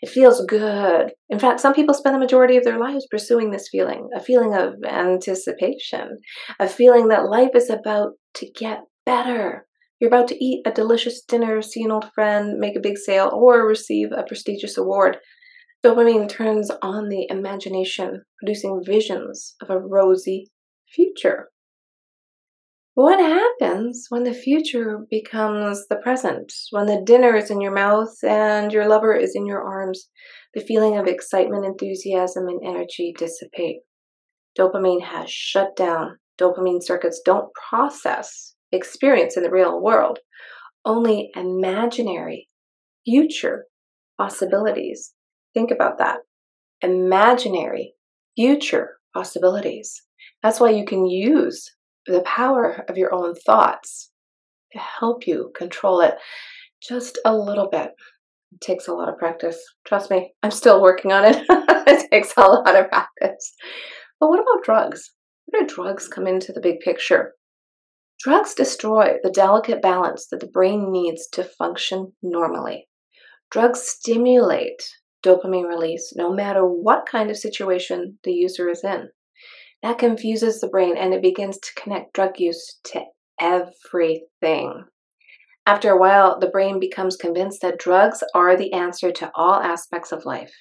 It 0.01 0.09
feels 0.09 0.45
good. 0.45 1.11
In 1.29 1.39
fact, 1.39 1.59
some 1.59 1.73
people 1.73 1.93
spend 1.93 2.15
the 2.15 2.19
majority 2.19 2.55
of 2.55 2.63
their 2.63 2.79
lives 2.79 3.07
pursuing 3.11 3.51
this 3.51 3.67
feeling 3.69 4.07
a 4.15 4.21
feeling 4.21 4.53
of 4.53 4.75
anticipation, 4.85 6.17
a 6.59 6.67
feeling 6.67 7.09
that 7.09 7.29
life 7.29 7.51
is 7.53 7.69
about 7.69 8.13
to 8.35 8.49
get 8.51 8.83
better. 9.05 9.65
You're 9.99 10.07
about 10.07 10.29
to 10.29 10.43
eat 10.43 10.65
a 10.65 10.71
delicious 10.71 11.21
dinner, 11.21 11.61
see 11.61 11.83
an 11.83 11.91
old 11.91 12.09
friend, 12.13 12.57
make 12.57 12.77
a 12.77 12.81
big 12.81 12.97
sale, 12.97 13.29
or 13.33 13.67
receive 13.67 14.11
a 14.13 14.23
prestigious 14.23 14.77
award. 14.77 15.17
Dopamine 15.83 16.29
turns 16.29 16.71
on 16.81 17.09
the 17.09 17.27
imagination, 17.29 18.23
producing 18.41 18.81
visions 18.85 19.55
of 19.61 19.69
a 19.69 19.79
rosy 19.79 20.49
future. 20.93 21.49
What 23.01 23.21
happens 23.21 24.07
when 24.09 24.25
the 24.25 24.33
future 24.33 25.05
becomes 25.09 25.87
the 25.87 25.95
present? 25.95 26.51
When 26.71 26.85
the 26.85 27.01
dinner 27.01 27.33
is 27.33 27.49
in 27.49 27.61
your 27.61 27.71
mouth 27.71 28.13
and 28.23 28.73
your 28.73 28.89
lover 28.89 29.15
is 29.15 29.35
in 29.35 29.45
your 29.45 29.61
arms, 29.61 30.09
the 30.53 30.59
feeling 30.59 30.97
of 30.97 31.07
excitement, 31.07 31.63
enthusiasm, 31.63 32.49
and 32.49 32.59
energy 32.61 33.13
dissipate. 33.17 33.77
Dopamine 34.59 35.01
has 35.01 35.31
shut 35.31 35.77
down. 35.77 36.17
Dopamine 36.37 36.83
circuits 36.83 37.21
don't 37.23 37.47
process 37.69 38.53
experience 38.73 39.37
in 39.37 39.43
the 39.43 39.49
real 39.49 39.81
world, 39.81 40.19
only 40.83 41.29
imaginary 41.37 42.49
future 43.05 43.67
possibilities. 44.17 45.13
Think 45.53 45.71
about 45.71 45.99
that. 45.99 46.17
Imaginary 46.81 47.93
future 48.35 48.97
possibilities. 49.13 50.01
That's 50.43 50.59
why 50.59 50.71
you 50.71 50.83
can 50.83 51.05
use 51.05 51.71
the 52.05 52.21
power 52.21 52.85
of 52.87 52.97
your 52.97 53.13
own 53.13 53.35
thoughts 53.35 54.11
to 54.73 54.79
help 54.79 55.27
you 55.27 55.51
control 55.55 56.01
it 56.01 56.15
just 56.81 57.17
a 57.25 57.35
little 57.35 57.69
bit. 57.69 57.91
It 58.51 58.61
takes 58.61 58.87
a 58.87 58.93
lot 58.93 59.09
of 59.09 59.17
practice. 59.17 59.59
Trust 59.85 60.09
me, 60.09 60.33
I'm 60.43 60.51
still 60.51 60.81
working 60.81 61.11
on 61.11 61.25
it. 61.25 61.43
it 61.49 62.09
takes 62.11 62.33
a 62.37 62.41
lot 62.41 62.75
of 62.75 62.89
practice. 62.89 63.53
But 64.19 64.29
what 64.29 64.39
about 64.39 64.63
drugs? 64.63 65.11
Where 65.45 65.65
do 65.65 65.73
drugs 65.73 66.07
come 66.07 66.27
into 66.27 66.51
the 66.51 66.61
big 66.61 66.79
picture? 66.79 67.33
Drugs 68.19 68.53
destroy 68.53 69.15
the 69.23 69.31
delicate 69.31 69.81
balance 69.81 70.27
that 70.29 70.41
the 70.41 70.47
brain 70.47 70.91
needs 70.91 71.27
to 71.33 71.43
function 71.43 72.13
normally. 72.21 72.87
Drugs 73.49 73.81
stimulate 73.81 74.83
dopamine 75.23 75.67
release 75.67 76.13
no 76.15 76.31
matter 76.31 76.61
what 76.65 77.05
kind 77.05 77.29
of 77.29 77.37
situation 77.37 78.19
the 78.23 78.31
user 78.31 78.69
is 78.69 78.83
in. 78.83 79.09
That 79.81 79.97
confuses 79.97 80.59
the 80.59 80.67
brain 80.67 80.97
and 80.97 81.13
it 81.13 81.21
begins 81.21 81.57
to 81.59 81.81
connect 81.81 82.13
drug 82.13 82.39
use 82.39 82.79
to 82.85 83.03
everything. 83.39 84.83
After 85.65 85.91
a 85.91 85.99
while, 85.99 86.39
the 86.39 86.49
brain 86.49 86.79
becomes 86.79 87.15
convinced 87.15 87.61
that 87.61 87.79
drugs 87.79 88.23
are 88.33 88.57
the 88.57 88.73
answer 88.73 89.11
to 89.11 89.31
all 89.35 89.61
aspects 89.61 90.11
of 90.11 90.25
life. 90.25 90.53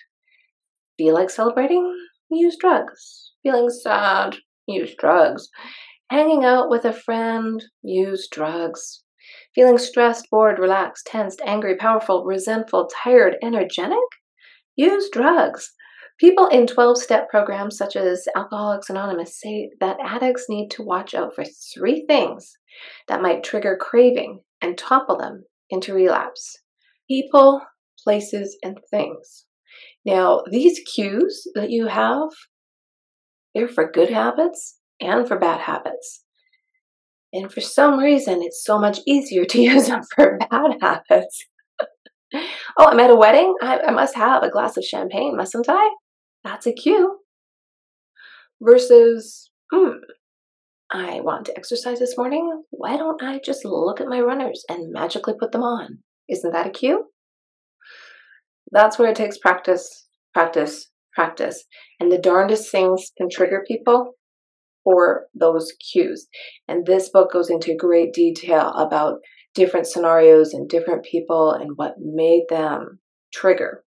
Feel 0.98 1.14
like 1.14 1.30
celebrating? 1.30 1.96
Use 2.30 2.56
drugs. 2.60 3.32
Feeling 3.42 3.70
sad? 3.70 4.36
Use 4.66 4.94
drugs. 4.98 5.48
Hanging 6.10 6.44
out 6.44 6.68
with 6.68 6.84
a 6.84 6.92
friend? 6.92 7.64
Use 7.82 8.28
drugs. 8.30 9.02
Feeling 9.54 9.78
stressed, 9.78 10.28
bored, 10.30 10.58
relaxed, 10.58 11.06
tensed, 11.06 11.40
angry, 11.44 11.76
powerful, 11.76 12.24
resentful, 12.24 12.88
tired, 13.02 13.36
energetic? 13.42 13.98
Use 14.76 15.08
drugs. 15.10 15.72
People 16.18 16.48
in 16.48 16.66
12 16.66 16.98
step 16.98 17.28
programs 17.28 17.76
such 17.76 17.94
as 17.94 18.26
Alcoholics 18.34 18.90
Anonymous 18.90 19.40
say 19.40 19.70
that 19.80 19.98
addicts 20.02 20.46
need 20.48 20.68
to 20.72 20.82
watch 20.82 21.14
out 21.14 21.34
for 21.34 21.44
three 21.44 22.04
things 22.08 22.52
that 23.06 23.22
might 23.22 23.44
trigger 23.44 23.76
craving 23.80 24.40
and 24.60 24.76
topple 24.76 25.16
them 25.16 25.44
into 25.70 25.94
relapse 25.94 26.58
people, 27.08 27.62
places, 28.04 28.58
and 28.62 28.78
things. 28.90 29.46
Now, 30.04 30.42
these 30.50 30.80
cues 30.80 31.46
that 31.54 31.70
you 31.70 31.86
have, 31.86 32.28
they're 33.54 33.68
for 33.68 33.90
good 33.90 34.10
habits 34.10 34.76
and 35.00 35.26
for 35.26 35.38
bad 35.38 35.60
habits. 35.60 36.24
And 37.32 37.52
for 37.52 37.60
some 37.60 37.98
reason, 37.98 38.42
it's 38.42 38.62
so 38.64 38.78
much 38.78 39.00
easier 39.06 39.44
to 39.46 39.60
use 39.62 39.88
them 39.88 40.02
for 40.14 40.38
bad 40.50 40.72
habits. 40.80 41.46
oh, 42.34 42.86
I'm 42.86 43.00
at 43.00 43.10
a 43.10 43.16
wedding? 43.16 43.54
I, 43.62 43.80
I 43.88 43.90
must 43.90 44.14
have 44.14 44.42
a 44.42 44.50
glass 44.50 44.76
of 44.76 44.84
champagne, 44.84 45.36
mustn't 45.36 45.66
I? 45.68 45.90
That's 46.44 46.66
a 46.66 46.72
cue. 46.72 47.18
Versus, 48.60 49.50
hmm, 49.70 49.98
I 50.90 51.20
want 51.20 51.46
to 51.46 51.56
exercise 51.56 51.98
this 51.98 52.16
morning. 52.16 52.64
Why 52.70 52.96
don't 52.96 53.22
I 53.22 53.40
just 53.44 53.64
look 53.64 54.00
at 54.00 54.08
my 54.08 54.20
runners 54.20 54.64
and 54.68 54.92
magically 54.92 55.34
put 55.38 55.52
them 55.52 55.62
on? 55.62 55.98
Isn't 56.28 56.52
that 56.52 56.66
a 56.66 56.70
cue? 56.70 57.04
That's 58.70 58.98
where 58.98 59.10
it 59.10 59.16
takes 59.16 59.38
practice, 59.38 60.08
practice, 60.34 60.90
practice. 61.14 61.64
And 62.00 62.10
the 62.10 62.18
darndest 62.18 62.70
things 62.70 63.12
can 63.16 63.28
trigger 63.30 63.64
people 63.66 64.14
for 64.84 65.26
those 65.34 65.72
cues. 65.92 66.26
And 66.66 66.86
this 66.86 67.10
book 67.10 67.32
goes 67.32 67.50
into 67.50 67.74
great 67.74 68.12
detail 68.12 68.70
about 68.70 69.18
different 69.54 69.86
scenarios 69.86 70.54
and 70.54 70.68
different 70.68 71.04
people 71.04 71.52
and 71.52 71.72
what 71.76 71.94
made 71.98 72.44
them 72.48 73.00
trigger 73.32 73.84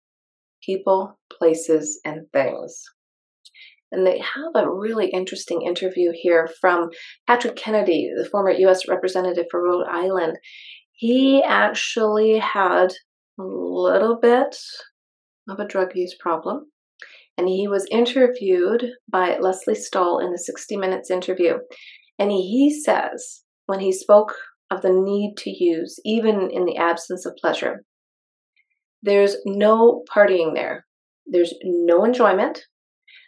people, 0.65 1.19
places, 1.37 1.99
and 2.05 2.25
things. 2.33 2.83
And 3.91 4.07
they 4.07 4.19
have 4.19 4.55
a 4.55 4.71
really 4.71 5.09
interesting 5.09 5.63
interview 5.63 6.11
here 6.13 6.49
from 6.61 6.89
Patrick 7.27 7.57
Kennedy, 7.57 8.09
the 8.15 8.29
former 8.29 8.51
US 8.51 8.87
representative 8.87 9.45
for 9.51 9.63
Rhode 9.63 9.87
Island. 9.87 10.37
He 10.93 11.43
actually 11.43 12.37
had 12.37 12.93
a 13.39 13.43
little 13.43 14.17
bit 14.21 14.55
of 15.49 15.59
a 15.59 15.67
drug 15.67 15.95
use 15.95 16.15
problem. 16.19 16.71
And 17.37 17.47
he 17.47 17.67
was 17.67 17.87
interviewed 17.89 18.85
by 19.11 19.37
Lesley 19.39 19.75
Stahl 19.75 20.19
in 20.19 20.31
the 20.31 20.37
60 20.37 20.77
Minutes 20.77 21.09
interview. 21.09 21.55
And 22.19 22.31
he 22.31 22.71
says, 22.85 23.43
when 23.65 23.79
he 23.79 23.91
spoke 23.91 24.35
of 24.69 24.81
the 24.81 24.91
need 24.91 25.35
to 25.39 25.49
use, 25.49 25.99
even 26.05 26.49
in 26.51 26.65
the 26.65 26.77
absence 26.77 27.25
of 27.25 27.35
pleasure, 27.35 27.83
there's 29.01 29.37
no 29.45 30.03
partying 30.13 30.53
there, 30.53 30.85
there's 31.25 31.53
no 31.63 32.03
enjoyment. 32.03 32.65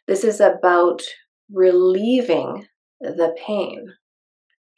This 0.08 0.24
is 0.24 0.40
about 0.40 1.02
relieving 1.52 2.68
the 3.00 3.36
pain. 3.46 3.88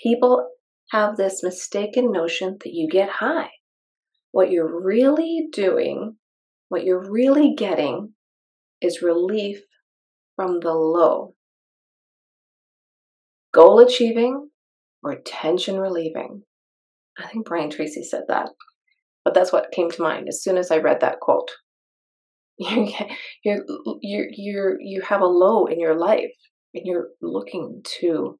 People 0.01 0.47
have 0.91 1.17
this 1.17 1.41
mistaken 1.41 2.11
notion 2.11 2.57
that 2.63 2.73
you 2.73 2.87
get 2.89 3.09
high. 3.09 3.49
What 4.31 4.51
you're 4.51 4.83
really 4.83 5.47
doing, 5.51 6.17
what 6.69 6.83
you're 6.83 7.09
really 7.09 7.55
getting, 7.55 8.13
is 8.81 9.01
relief 9.01 9.61
from 10.35 10.59
the 10.59 10.73
low. 10.73 11.33
Goal 13.53 13.79
achieving 13.79 14.49
or 15.01 15.21
tension 15.25 15.79
relieving. 15.79 16.43
I 17.17 17.27
think 17.27 17.45
Brian 17.45 17.69
Tracy 17.69 18.03
said 18.03 18.23
that, 18.27 18.49
but 19.25 19.33
that's 19.33 19.51
what 19.51 19.71
came 19.71 19.91
to 19.91 20.01
mind 20.01 20.29
as 20.29 20.41
soon 20.41 20.57
as 20.57 20.71
I 20.71 20.77
read 20.77 21.01
that 21.01 21.19
quote. 21.19 21.51
You 22.57 22.87
you 23.43 23.65
you 24.01 24.27
you 24.31 24.77
you 24.79 25.01
have 25.01 25.19
a 25.19 25.25
low 25.25 25.65
in 25.65 25.77
your 25.77 25.97
life, 25.99 26.31
and 26.73 26.85
you're 26.85 27.09
looking 27.21 27.81
to 27.99 28.39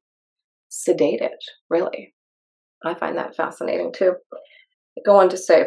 sedate 0.70 1.20
it. 1.20 1.36
Really, 1.68 2.14
I 2.82 2.94
find 2.94 3.18
that 3.18 3.36
fascinating 3.36 3.92
too. 3.92 4.14
I 4.32 5.02
go 5.04 5.16
on 5.16 5.28
to 5.28 5.36
say, 5.36 5.66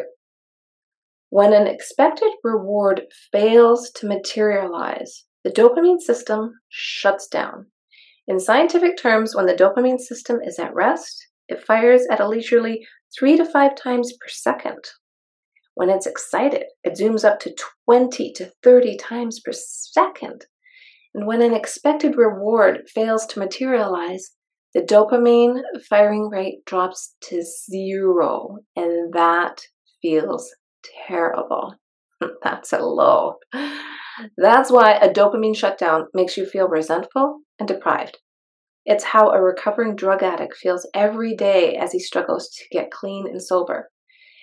when 1.28 1.52
an 1.52 1.68
expected 1.68 2.32
reward 2.42 3.02
fails 3.30 3.90
to 3.96 4.08
materialize, 4.08 5.24
the 5.44 5.50
dopamine 5.50 6.00
system 6.00 6.54
shuts 6.70 7.28
down. 7.28 7.66
In 8.26 8.40
scientific 8.40 8.96
terms, 8.96 9.34
when 9.34 9.46
the 9.46 9.54
dopamine 9.54 10.00
system 10.00 10.40
is 10.42 10.58
at 10.58 10.74
rest, 10.74 11.24
it 11.48 11.62
fires 11.62 12.02
at 12.10 12.20
a 12.20 12.28
leisurely 12.28 12.84
three 13.16 13.36
to 13.36 13.44
five 13.44 13.76
times 13.76 14.12
per 14.12 14.28
second. 14.28 14.84
When 15.80 15.88
it's 15.88 16.06
excited, 16.06 16.64
it 16.84 16.98
zooms 16.98 17.24
up 17.24 17.40
to 17.40 17.54
20 17.86 18.34
to 18.34 18.52
30 18.62 18.98
times 18.98 19.40
per 19.40 19.52
second. 19.52 20.44
And 21.14 21.26
when 21.26 21.40
an 21.40 21.54
expected 21.54 22.18
reward 22.18 22.82
fails 22.94 23.24
to 23.28 23.38
materialize, 23.38 24.32
the 24.74 24.82
dopamine 24.82 25.62
firing 25.88 26.28
rate 26.28 26.66
drops 26.66 27.14
to 27.22 27.42
zero, 27.42 28.58
and 28.76 29.14
that 29.14 29.62
feels 30.02 30.54
terrible. 31.08 31.76
That's 32.42 32.74
a 32.74 32.80
low. 32.80 33.36
That's 34.36 34.70
why 34.70 34.98
a 35.00 35.10
dopamine 35.10 35.56
shutdown 35.56 36.08
makes 36.12 36.36
you 36.36 36.44
feel 36.44 36.68
resentful 36.68 37.38
and 37.58 37.66
deprived. 37.66 38.18
It's 38.84 39.04
how 39.04 39.30
a 39.30 39.40
recovering 39.40 39.96
drug 39.96 40.22
addict 40.22 40.58
feels 40.58 40.86
every 40.92 41.34
day 41.34 41.76
as 41.76 41.92
he 41.92 42.00
struggles 42.00 42.50
to 42.50 42.64
get 42.70 42.90
clean 42.90 43.26
and 43.26 43.42
sober. 43.42 43.88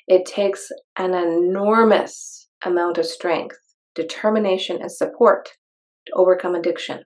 It 0.07 0.25
takes 0.25 0.71
an 0.97 1.13
enormous 1.13 2.47
amount 2.63 2.97
of 2.97 3.05
strength, 3.05 3.57
determination, 3.93 4.81
and 4.81 4.91
support 4.91 5.49
to 6.07 6.13
overcome 6.13 6.55
addiction. 6.55 7.03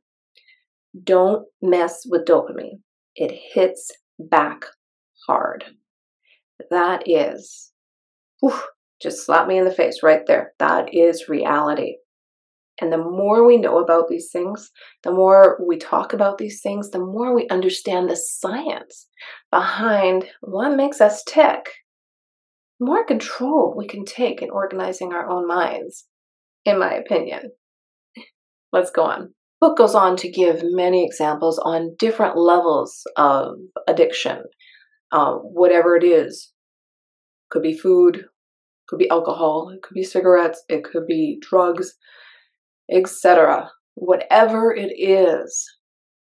Don't 1.04 1.46
mess 1.62 2.04
with 2.06 2.26
dopamine. 2.26 2.82
It 3.16 3.32
hits 3.54 3.92
back 4.20 4.66
hard. 5.28 5.66
That 6.70 7.04
is 7.08 7.72
whew, 8.42 8.60
just 9.02 9.26
slap 9.26 9.48
me 9.48 9.58
in 9.58 9.66
the 9.66 9.74
face 9.74 10.04
right 10.04 10.26
there. 10.28 10.54
That 10.60 10.94
is 10.94 11.30
reality. 11.30 11.98
And 12.80 12.92
the 12.92 12.98
more 12.98 13.46
we 13.46 13.58
know 13.58 13.78
about 13.78 14.08
these 14.08 14.30
things, 14.32 14.72
the 15.04 15.12
more 15.12 15.60
we 15.66 15.78
talk 15.78 16.14
about 16.14 16.38
these 16.38 16.62
things, 16.62 16.90
the 16.90 17.00
more 17.00 17.34
we 17.34 17.48
understand 17.50 18.10
the 18.10 18.16
science 18.16 19.08
behind 19.52 20.26
what 20.42 20.76
makes 20.76 21.00
us 21.00 21.24
tick, 21.24 21.70
more 22.82 23.06
control 23.06 23.74
we 23.78 23.88
can 23.88 24.04
take 24.04 24.42
in 24.42 24.50
organizing 24.50 25.14
our 25.14 25.30
own 25.30 25.48
minds, 25.48 26.08
in 26.66 26.80
my 26.80 26.94
opinion. 26.94 27.52
Let's 28.74 28.92
go 28.92 29.04
on. 29.04 29.34
Book 29.60 29.78
goes 29.78 29.94
on 29.94 30.18
to 30.18 30.32
give 30.32 30.62
many 30.64 31.06
examples 31.06 31.60
on 31.60 31.96
different 32.00 32.36
levels 32.36 33.04
of 33.16 33.58
addiction, 33.88 34.44
um, 35.12 35.36
whatever 35.36 35.96
it 35.96 36.04
is. 36.04 36.52
Could 37.52 37.62
be 37.62 37.78
food, 37.78 38.26
could 38.88 38.98
be 38.98 39.10
alcohol, 39.10 39.72
it 39.74 39.84
could 39.84 39.94
be 39.94 40.04
cigarettes, 40.04 40.64
it 40.68 40.84
could 40.84 41.06
be 41.06 41.38
drugs, 41.42 41.96
etc. 42.92 43.70
Whatever 43.94 44.74
it 44.74 44.94
is, 44.98 45.66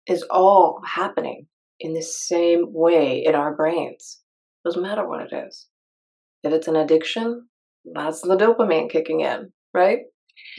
is 0.07 0.23
all 0.29 0.81
happening 0.85 1.47
in 1.79 1.93
the 1.93 2.01
same 2.01 2.65
way 2.73 3.23
in 3.25 3.35
our 3.35 3.55
brains. 3.55 4.21
Doesn't 4.65 4.81
matter 4.81 5.07
what 5.07 5.21
it 5.21 5.35
is. 5.47 5.67
If 6.43 6.53
it's 6.53 6.67
an 6.67 6.75
addiction, 6.75 7.47
that's 7.93 8.21
the 8.21 8.35
dopamine 8.35 8.89
kicking 8.89 9.21
in, 9.21 9.51
right? 9.73 9.99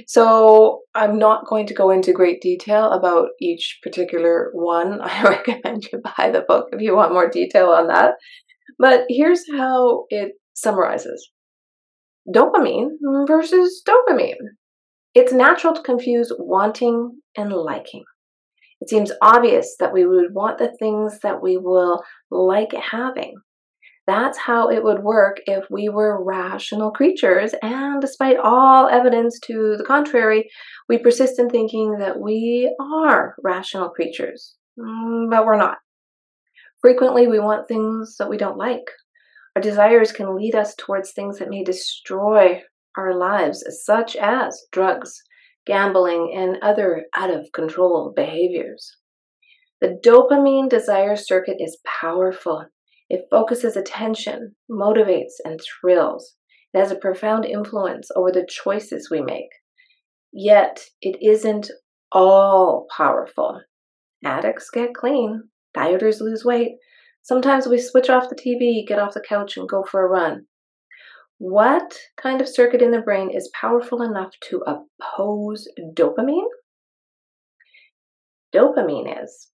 So 0.07 0.81
I'm 0.94 1.18
not 1.18 1.47
going 1.47 1.66
to 1.66 1.75
go 1.75 1.90
into 1.90 2.12
great 2.12 2.40
detail 2.40 2.90
about 2.92 3.29
each 3.40 3.81
particular 3.83 4.51
one. 4.53 5.01
I 5.03 5.23
recommend 5.25 5.88
you 5.92 6.01
buy 6.01 6.31
the 6.31 6.44
book 6.47 6.68
if 6.73 6.81
you 6.81 6.94
want 6.97 7.12
more 7.12 7.29
detail 7.29 7.68
on 7.68 7.88
that. 7.88 8.14
But 8.79 9.05
here's 9.09 9.44
how 9.53 10.05
it 10.11 10.33
summarizes 10.55 11.31
dopamine 12.35 12.90
versus 13.27 13.83
dopamine. 13.87 14.57
It's 15.14 15.33
natural 15.33 15.75
to 15.75 15.83
confuse 15.83 16.33
wanting 16.38 17.20
and 17.37 17.53
liking. 17.53 18.05
It 18.81 18.88
seems 18.88 19.12
obvious 19.23 19.77
that 19.79 19.92
we 19.92 20.07
would 20.07 20.35
want 20.35 20.59
the 20.59 20.75
things 20.79 21.20
that 21.23 21.42
we 21.42 21.57
will 21.57 22.03
like 22.31 22.73
having. 22.73 23.35
That's 24.06 24.36
how 24.36 24.68
it 24.68 24.84
would 24.84 25.02
work 25.02 25.38
if 25.46 25.64
we 25.70 25.88
were 25.88 26.22
rational 26.22 26.90
creatures, 26.90 27.54
and 27.62 28.00
despite 28.00 28.36
all 28.36 28.88
evidence 28.88 29.40
to 29.44 29.76
the 29.78 29.84
contrary, 29.84 30.50
we 30.88 30.98
persist 30.98 31.38
in 31.38 31.48
thinking 31.48 31.98
that 31.98 32.20
we 32.20 32.74
are 32.80 33.34
rational 33.42 33.88
creatures, 33.88 34.56
mm, 34.78 35.30
but 35.30 35.46
we're 35.46 35.56
not. 35.56 35.78
Frequently, 36.82 37.26
we 37.26 37.38
want 37.38 37.66
things 37.66 38.16
that 38.18 38.28
we 38.28 38.36
don't 38.36 38.58
like, 38.58 38.84
our 39.56 39.62
desires 39.62 40.10
can 40.10 40.34
lead 40.34 40.56
us 40.56 40.74
towards 40.74 41.12
things 41.12 41.38
that 41.38 41.48
may 41.48 41.62
destroy 41.62 42.60
our 42.96 43.14
lives, 43.14 43.64
such 43.84 44.16
as 44.16 44.60
drugs, 44.72 45.22
gambling, 45.64 46.32
and 46.36 46.58
other 46.60 47.04
out 47.16 47.30
of 47.30 47.52
control 47.52 48.12
behaviors. 48.14 48.96
The 49.80 49.98
dopamine 50.04 50.68
desire 50.68 51.14
circuit 51.14 51.58
is 51.60 51.78
powerful. 51.86 52.66
It 53.10 53.26
focuses 53.30 53.76
attention, 53.76 54.54
motivates, 54.70 55.34
and 55.44 55.60
thrills. 55.60 56.34
It 56.72 56.78
has 56.78 56.90
a 56.90 56.96
profound 56.96 57.44
influence 57.44 58.10
over 58.16 58.32
the 58.32 58.46
choices 58.48 59.10
we 59.10 59.20
make. 59.20 59.50
Yet, 60.32 60.84
it 61.00 61.16
isn't 61.22 61.70
all 62.10 62.86
powerful. 62.96 63.60
Addicts 64.24 64.70
get 64.70 64.94
clean, 64.94 65.44
dieters 65.76 66.20
lose 66.20 66.44
weight, 66.44 66.76
Sometimes 67.24 67.66
we 67.66 67.78
switch 67.78 68.10
off 68.10 68.28
the 68.28 68.36
TV, 68.36 68.86
get 68.86 68.98
off 68.98 69.14
the 69.14 69.24
couch, 69.26 69.56
and 69.56 69.66
go 69.66 69.82
for 69.82 70.04
a 70.04 70.08
run. 70.08 70.44
What 71.38 71.98
kind 72.18 72.42
of 72.42 72.48
circuit 72.48 72.82
in 72.82 72.90
the 72.90 73.00
brain 73.00 73.30
is 73.30 73.50
powerful 73.58 74.02
enough 74.02 74.32
to 74.50 74.62
oppose 74.66 75.66
dopamine? 75.94 76.50
Dopamine 78.54 79.24
is. 79.24 79.50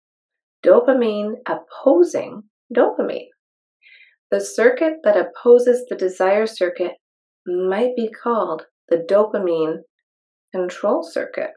Dopamine 0.67 1.35
opposing 1.47 2.43
dopamine. 2.77 3.29
The 4.31 4.41
circuit 4.41 4.95
that 5.05 5.17
opposes 5.17 5.87
the 5.89 5.97
desire 5.97 6.47
circuit 6.47 6.93
might 7.47 7.97
be 7.97 8.11
called 8.11 8.67
the 8.89 8.99
dopamine 8.99 9.79
control 10.55 11.03
circuit. 11.03 11.51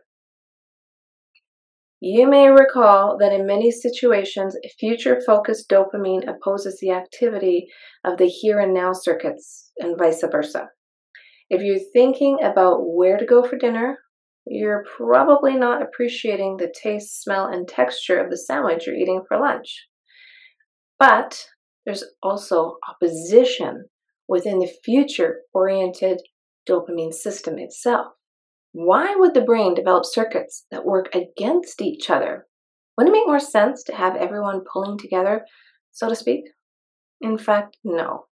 You 2.00 2.28
may 2.28 2.50
recall 2.50 3.18
that 3.20 3.32
in 3.32 3.46
many 3.46 3.72
situations, 3.72 4.58
future 4.80 5.22
focused 5.26 5.70
dopamine 5.70 6.28
opposes 6.28 6.80
the 6.80 6.92
activity 6.92 7.68
of 8.04 8.18
the 8.18 8.28
here 8.28 8.60
and 8.60 8.74
now 8.74 8.92
circuits, 8.92 9.72
and 9.78 9.98
vice 9.98 10.24
versa. 10.30 10.70
If 11.50 11.62
you're 11.62 11.80
thinking 11.94 12.40
about 12.44 12.80
where 12.82 13.18
to 13.18 13.26
go 13.26 13.44
for 13.44 13.58
dinner 13.58 14.00
you're 14.46 14.86
probably 14.98 15.56
not 15.56 15.82
appreciating 15.82 16.58
the 16.58 16.74
taste, 16.82 17.22
smell, 17.22 17.46
and 17.46 17.68
texture 17.68 18.20
of 18.20 18.30
the 18.30 18.38
sandwich 18.38 18.86
you're 18.86 18.96
eating 18.96 19.24
for 19.28 19.40
lunch. 19.40 19.88
But 21.00 21.48
there's 21.86 22.04
also 22.22 22.78
opposition 22.88 23.86
within 24.28 24.60
the 24.60 24.72
future 24.84 25.42
oriented 25.54 26.22
dopamine 26.68 27.14
system 27.14 27.58
itself. 27.58 28.08
Why 28.72 29.16
would 29.16 29.34
the 29.34 29.42
brain 29.42 29.76
develop 29.76 30.06
circuits 30.06 30.66
that 30.72 30.86
work 30.86 31.14
against 31.14 31.82
each 31.82 32.10
other? 32.10 32.48
Wouldn't 32.98 33.16
it 33.16 33.20
make 33.20 33.28
more 33.28 33.40
sense 33.40 33.84
to 33.84 33.96
have 33.96 34.16
everyone 34.16 34.64
pulling 34.72 34.98
together, 34.98 35.46
so 35.92 36.10
to 36.10 36.16
speak? 36.16 36.46
In 37.22 37.38
fact, 37.38 37.78
no. 37.84 38.26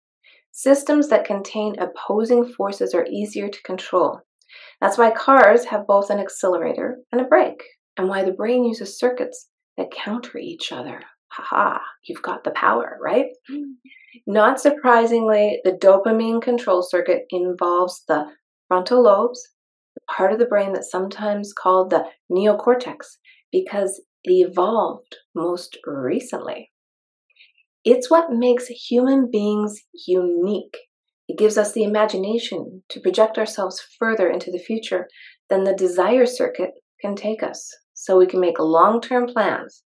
Systems 0.52 1.08
that 1.08 1.24
contain 1.24 1.76
opposing 1.78 2.44
forces 2.44 2.94
are 2.94 3.06
easier 3.06 3.48
to 3.48 3.62
control. 3.62 4.20
That's 4.80 4.98
why 4.98 5.10
cars 5.10 5.66
have 5.66 5.86
both 5.86 6.10
an 6.10 6.18
accelerator 6.18 6.98
and 7.12 7.20
a 7.20 7.24
brake, 7.24 7.62
and 7.96 8.08
why 8.08 8.24
the 8.24 8.32
brain 8.32 8.64
uses 8.64 8.98
circuits 8.98 9.48
that 9.76 9.92
counter 9.92 10.38
each 10.38 10.72
other. 10.72 11.00
Haha, 11.32 11.78
you've 12.04 12.22
got 12.22 12.44
the 12.44 12.50
power, 12.52 12.98
right? 13.00 13.26
Mm. 13.50 13.74
Not 14.26 14.60
surprisingly, 14.60 15.60
the 15.64 15.72
dopamine 15.72 16.42
control 16.42 16.82
circuit 16.82 17.22
involves 17.30 18.02
the 18.08 18.26
frontal 18.68 19.02
lobes, 19.02 19.48
the 19.94 20.00
part 20.08 20.32
of 20.32 20.38
the 20.38 20.46
brain 20.46 20.72
that's 20.72 20.90
sometimes 20.90 21.52
called 21.52 21.90
the 21.90 22.04
neocortex, 22.30 22.96
because 23.52 24.02
it 24.24 24.32
evolved 24.32 25.16
most 25.34 25.78
recently. 25.86 26.70
It's 27.84 28.10
what 28.10 28.32
makes 28.32 28.66
human 28.66 29.30
beings 29.30 29.80
unique. 30.06 30.76
It 31.28 31.38
gives 31.38 31.56
us 31.56 31.72
the 31.72 31.84
imagination 31.84 32.82
to 32.90 33.00
project 33.00 33.38
ourselves 33.38 33.80
further 33.98 34.28
into 34.28 34.50
the 34.50 34.58
future 34.58 35.08
than 35.48 35.64
the 35.64 35.74
desire 35.74 36.26
circuit 36.26 36.72
can 37.00 37.14
take 37.14 37.42
us, 37.42 37.70
so 37.94 38.18
we 38.18 38.26
can 38.26 38.40
make 38.40 38.58
long 38.58 39.00
term 39.00 39.26
plans. 39.26 39.82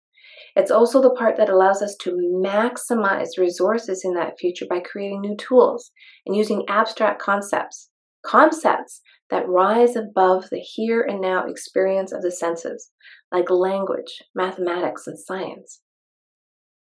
It's 0.57 0.71
also 0.71 1.03
the 1.03 1.15
part 1.15 1.37
that 1.37 1.49
allows 1.49 1.83
us 1.83 1.97
to 2.03 2.13
maximize 2.13 3.39
resources 3.39 4.03
in 4.05 4.15
that 4.15 4.39
future 4.39 4.67
by 4.69 4.81
creating 4.81 5.21
new 5.21 5.37
tools 5.37 5.91
and 6.27 6.37
using 6.37 6.65
abstract 6.69 7.21
concepts, 7.21 7.91
concepts 8.25 9.01
that 9.31 9.49
rise 9.49 9.97
above 9.97 10.51
the 10.51 10.61
here 10.61 11.03
and 11.03 11.21
now 11.21 11.45
experience 11.47 12.13
of 12.13 12.23
the 12.23 12.31
senses, 12.31 12.91
like 13.33 13.51
language, 13.51 14.23
mathematics, 14.35 15.07
and 15.09 15.19
science. 15.19 15.81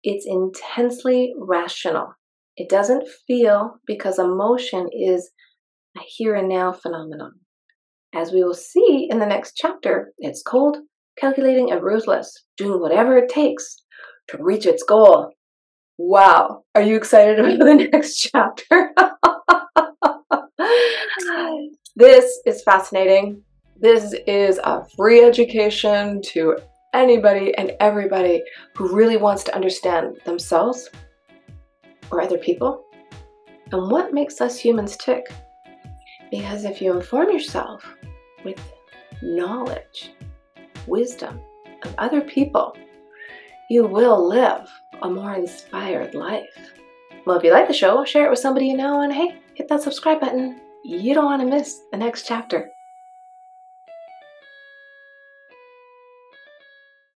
It's 0.01 0.25
intensely 0.25 1.33
rational. 1.37 2.13
It 2.55 2.69
doesn't 2.69 3.09
feel 3.27 3.79
because 3.85 4.17
emotion 4.17 4.87
is 4.93 5.29
a 5.97 6.01
here 6.05 6.35
and 6.35 6.47
now 6.47 6.71
phenomenon. 6.71 7.33
As 8.13 8.31
we 8.31 8.43
will 8.43 8.53
see 8.53 9.07
in 9.09 9.19
the 9.19 9.25
next 9.25 9.55
chapter, 9.57 10.13
it's 10.17 10.41
cold, 10.41 10.77
calculating, 11.19 11.71
and 11.71 11.81
ruthless, 11.81 12.45
doing 12.57 12.79
whatever 12.79 13.17
it 13.17 13.29
takes 13.29 13.83
to 14.29 14.37
reach 14.41 14.65
its 14.65 14.83
goal. 14.83 15.31
Wow, 15.97 16.63
are 16.75 16.81
you 16.81 16.95
excited 16.95 17.39
about 17.45 17.59
the 17.59 17.89
next 17.91 18.17
chapter? 18.17 18.91
this 21.95 22.39
is 22.45 22.63
fascinating. 22.63 23.41
This 23.79 24.15
is 24.25 24.59
a 24.63 24.85
free 24.95 25.23
education 25.23 26.21
to 26.33 26.57
anybody 26.93 27.55
and 27.55 27.73
everybody 27.79 28.43
who 28.75 28.95
really 28.95 29.17
wants 29.17 29.43
to 29.43 29.55
understand 29.55 30.17
themselves 30.25 30.89
or 32.11 32.21
other 32.21 32.37
people 32.37 32.83
and 33.71 33.91
what 33.91 34.13
makes 34.13 34.41
us 34.41 34.57
humans 34.57 34.97
tick. 34.97 35.25
Because 36.31 36.65
if 36.65 36.81
you 36.81 36.93
inform 36.93 37.31
yourself 37.31 37.83
with 38.43 38.59
knowledge, 39.21 40.11
wisdom 40.87 41.39
of 41.83 41.93
other 41.97 42.21
people, 42.21 42.75
you 43.69 43.85
will 43.85 44.27
live 44.27 44.69
a 45.01 45.09
more 45.09 45.33
inspired 45.33 46.15
life. 46.15 46.71
Well, 47.25 47.37
if 47.37 47.43
you 47.43 47.51
like 47.51 47.67
the 47.67 47.73
show, 47.73 48.05
share 48.05 48.25
it 48.25 48.29
with 48.29 48.39
somebody 48.39 48.67
you 48.67 48.77
know, 48.77 49.01
and 49.01 49.11
hey, 49.11 49.39
hit 49.53 49.67
that 49.67 49.83
subscribe 49.83 50.21
button. 50.21 50.61
You 50.83 51.13
don't 51.13 51.25
want 51.25 51.41
to 51.41 51.47
miss 51.47 51.81
the 51.91 51.97
next 51.97 52.25
chapter. 52.25 52.71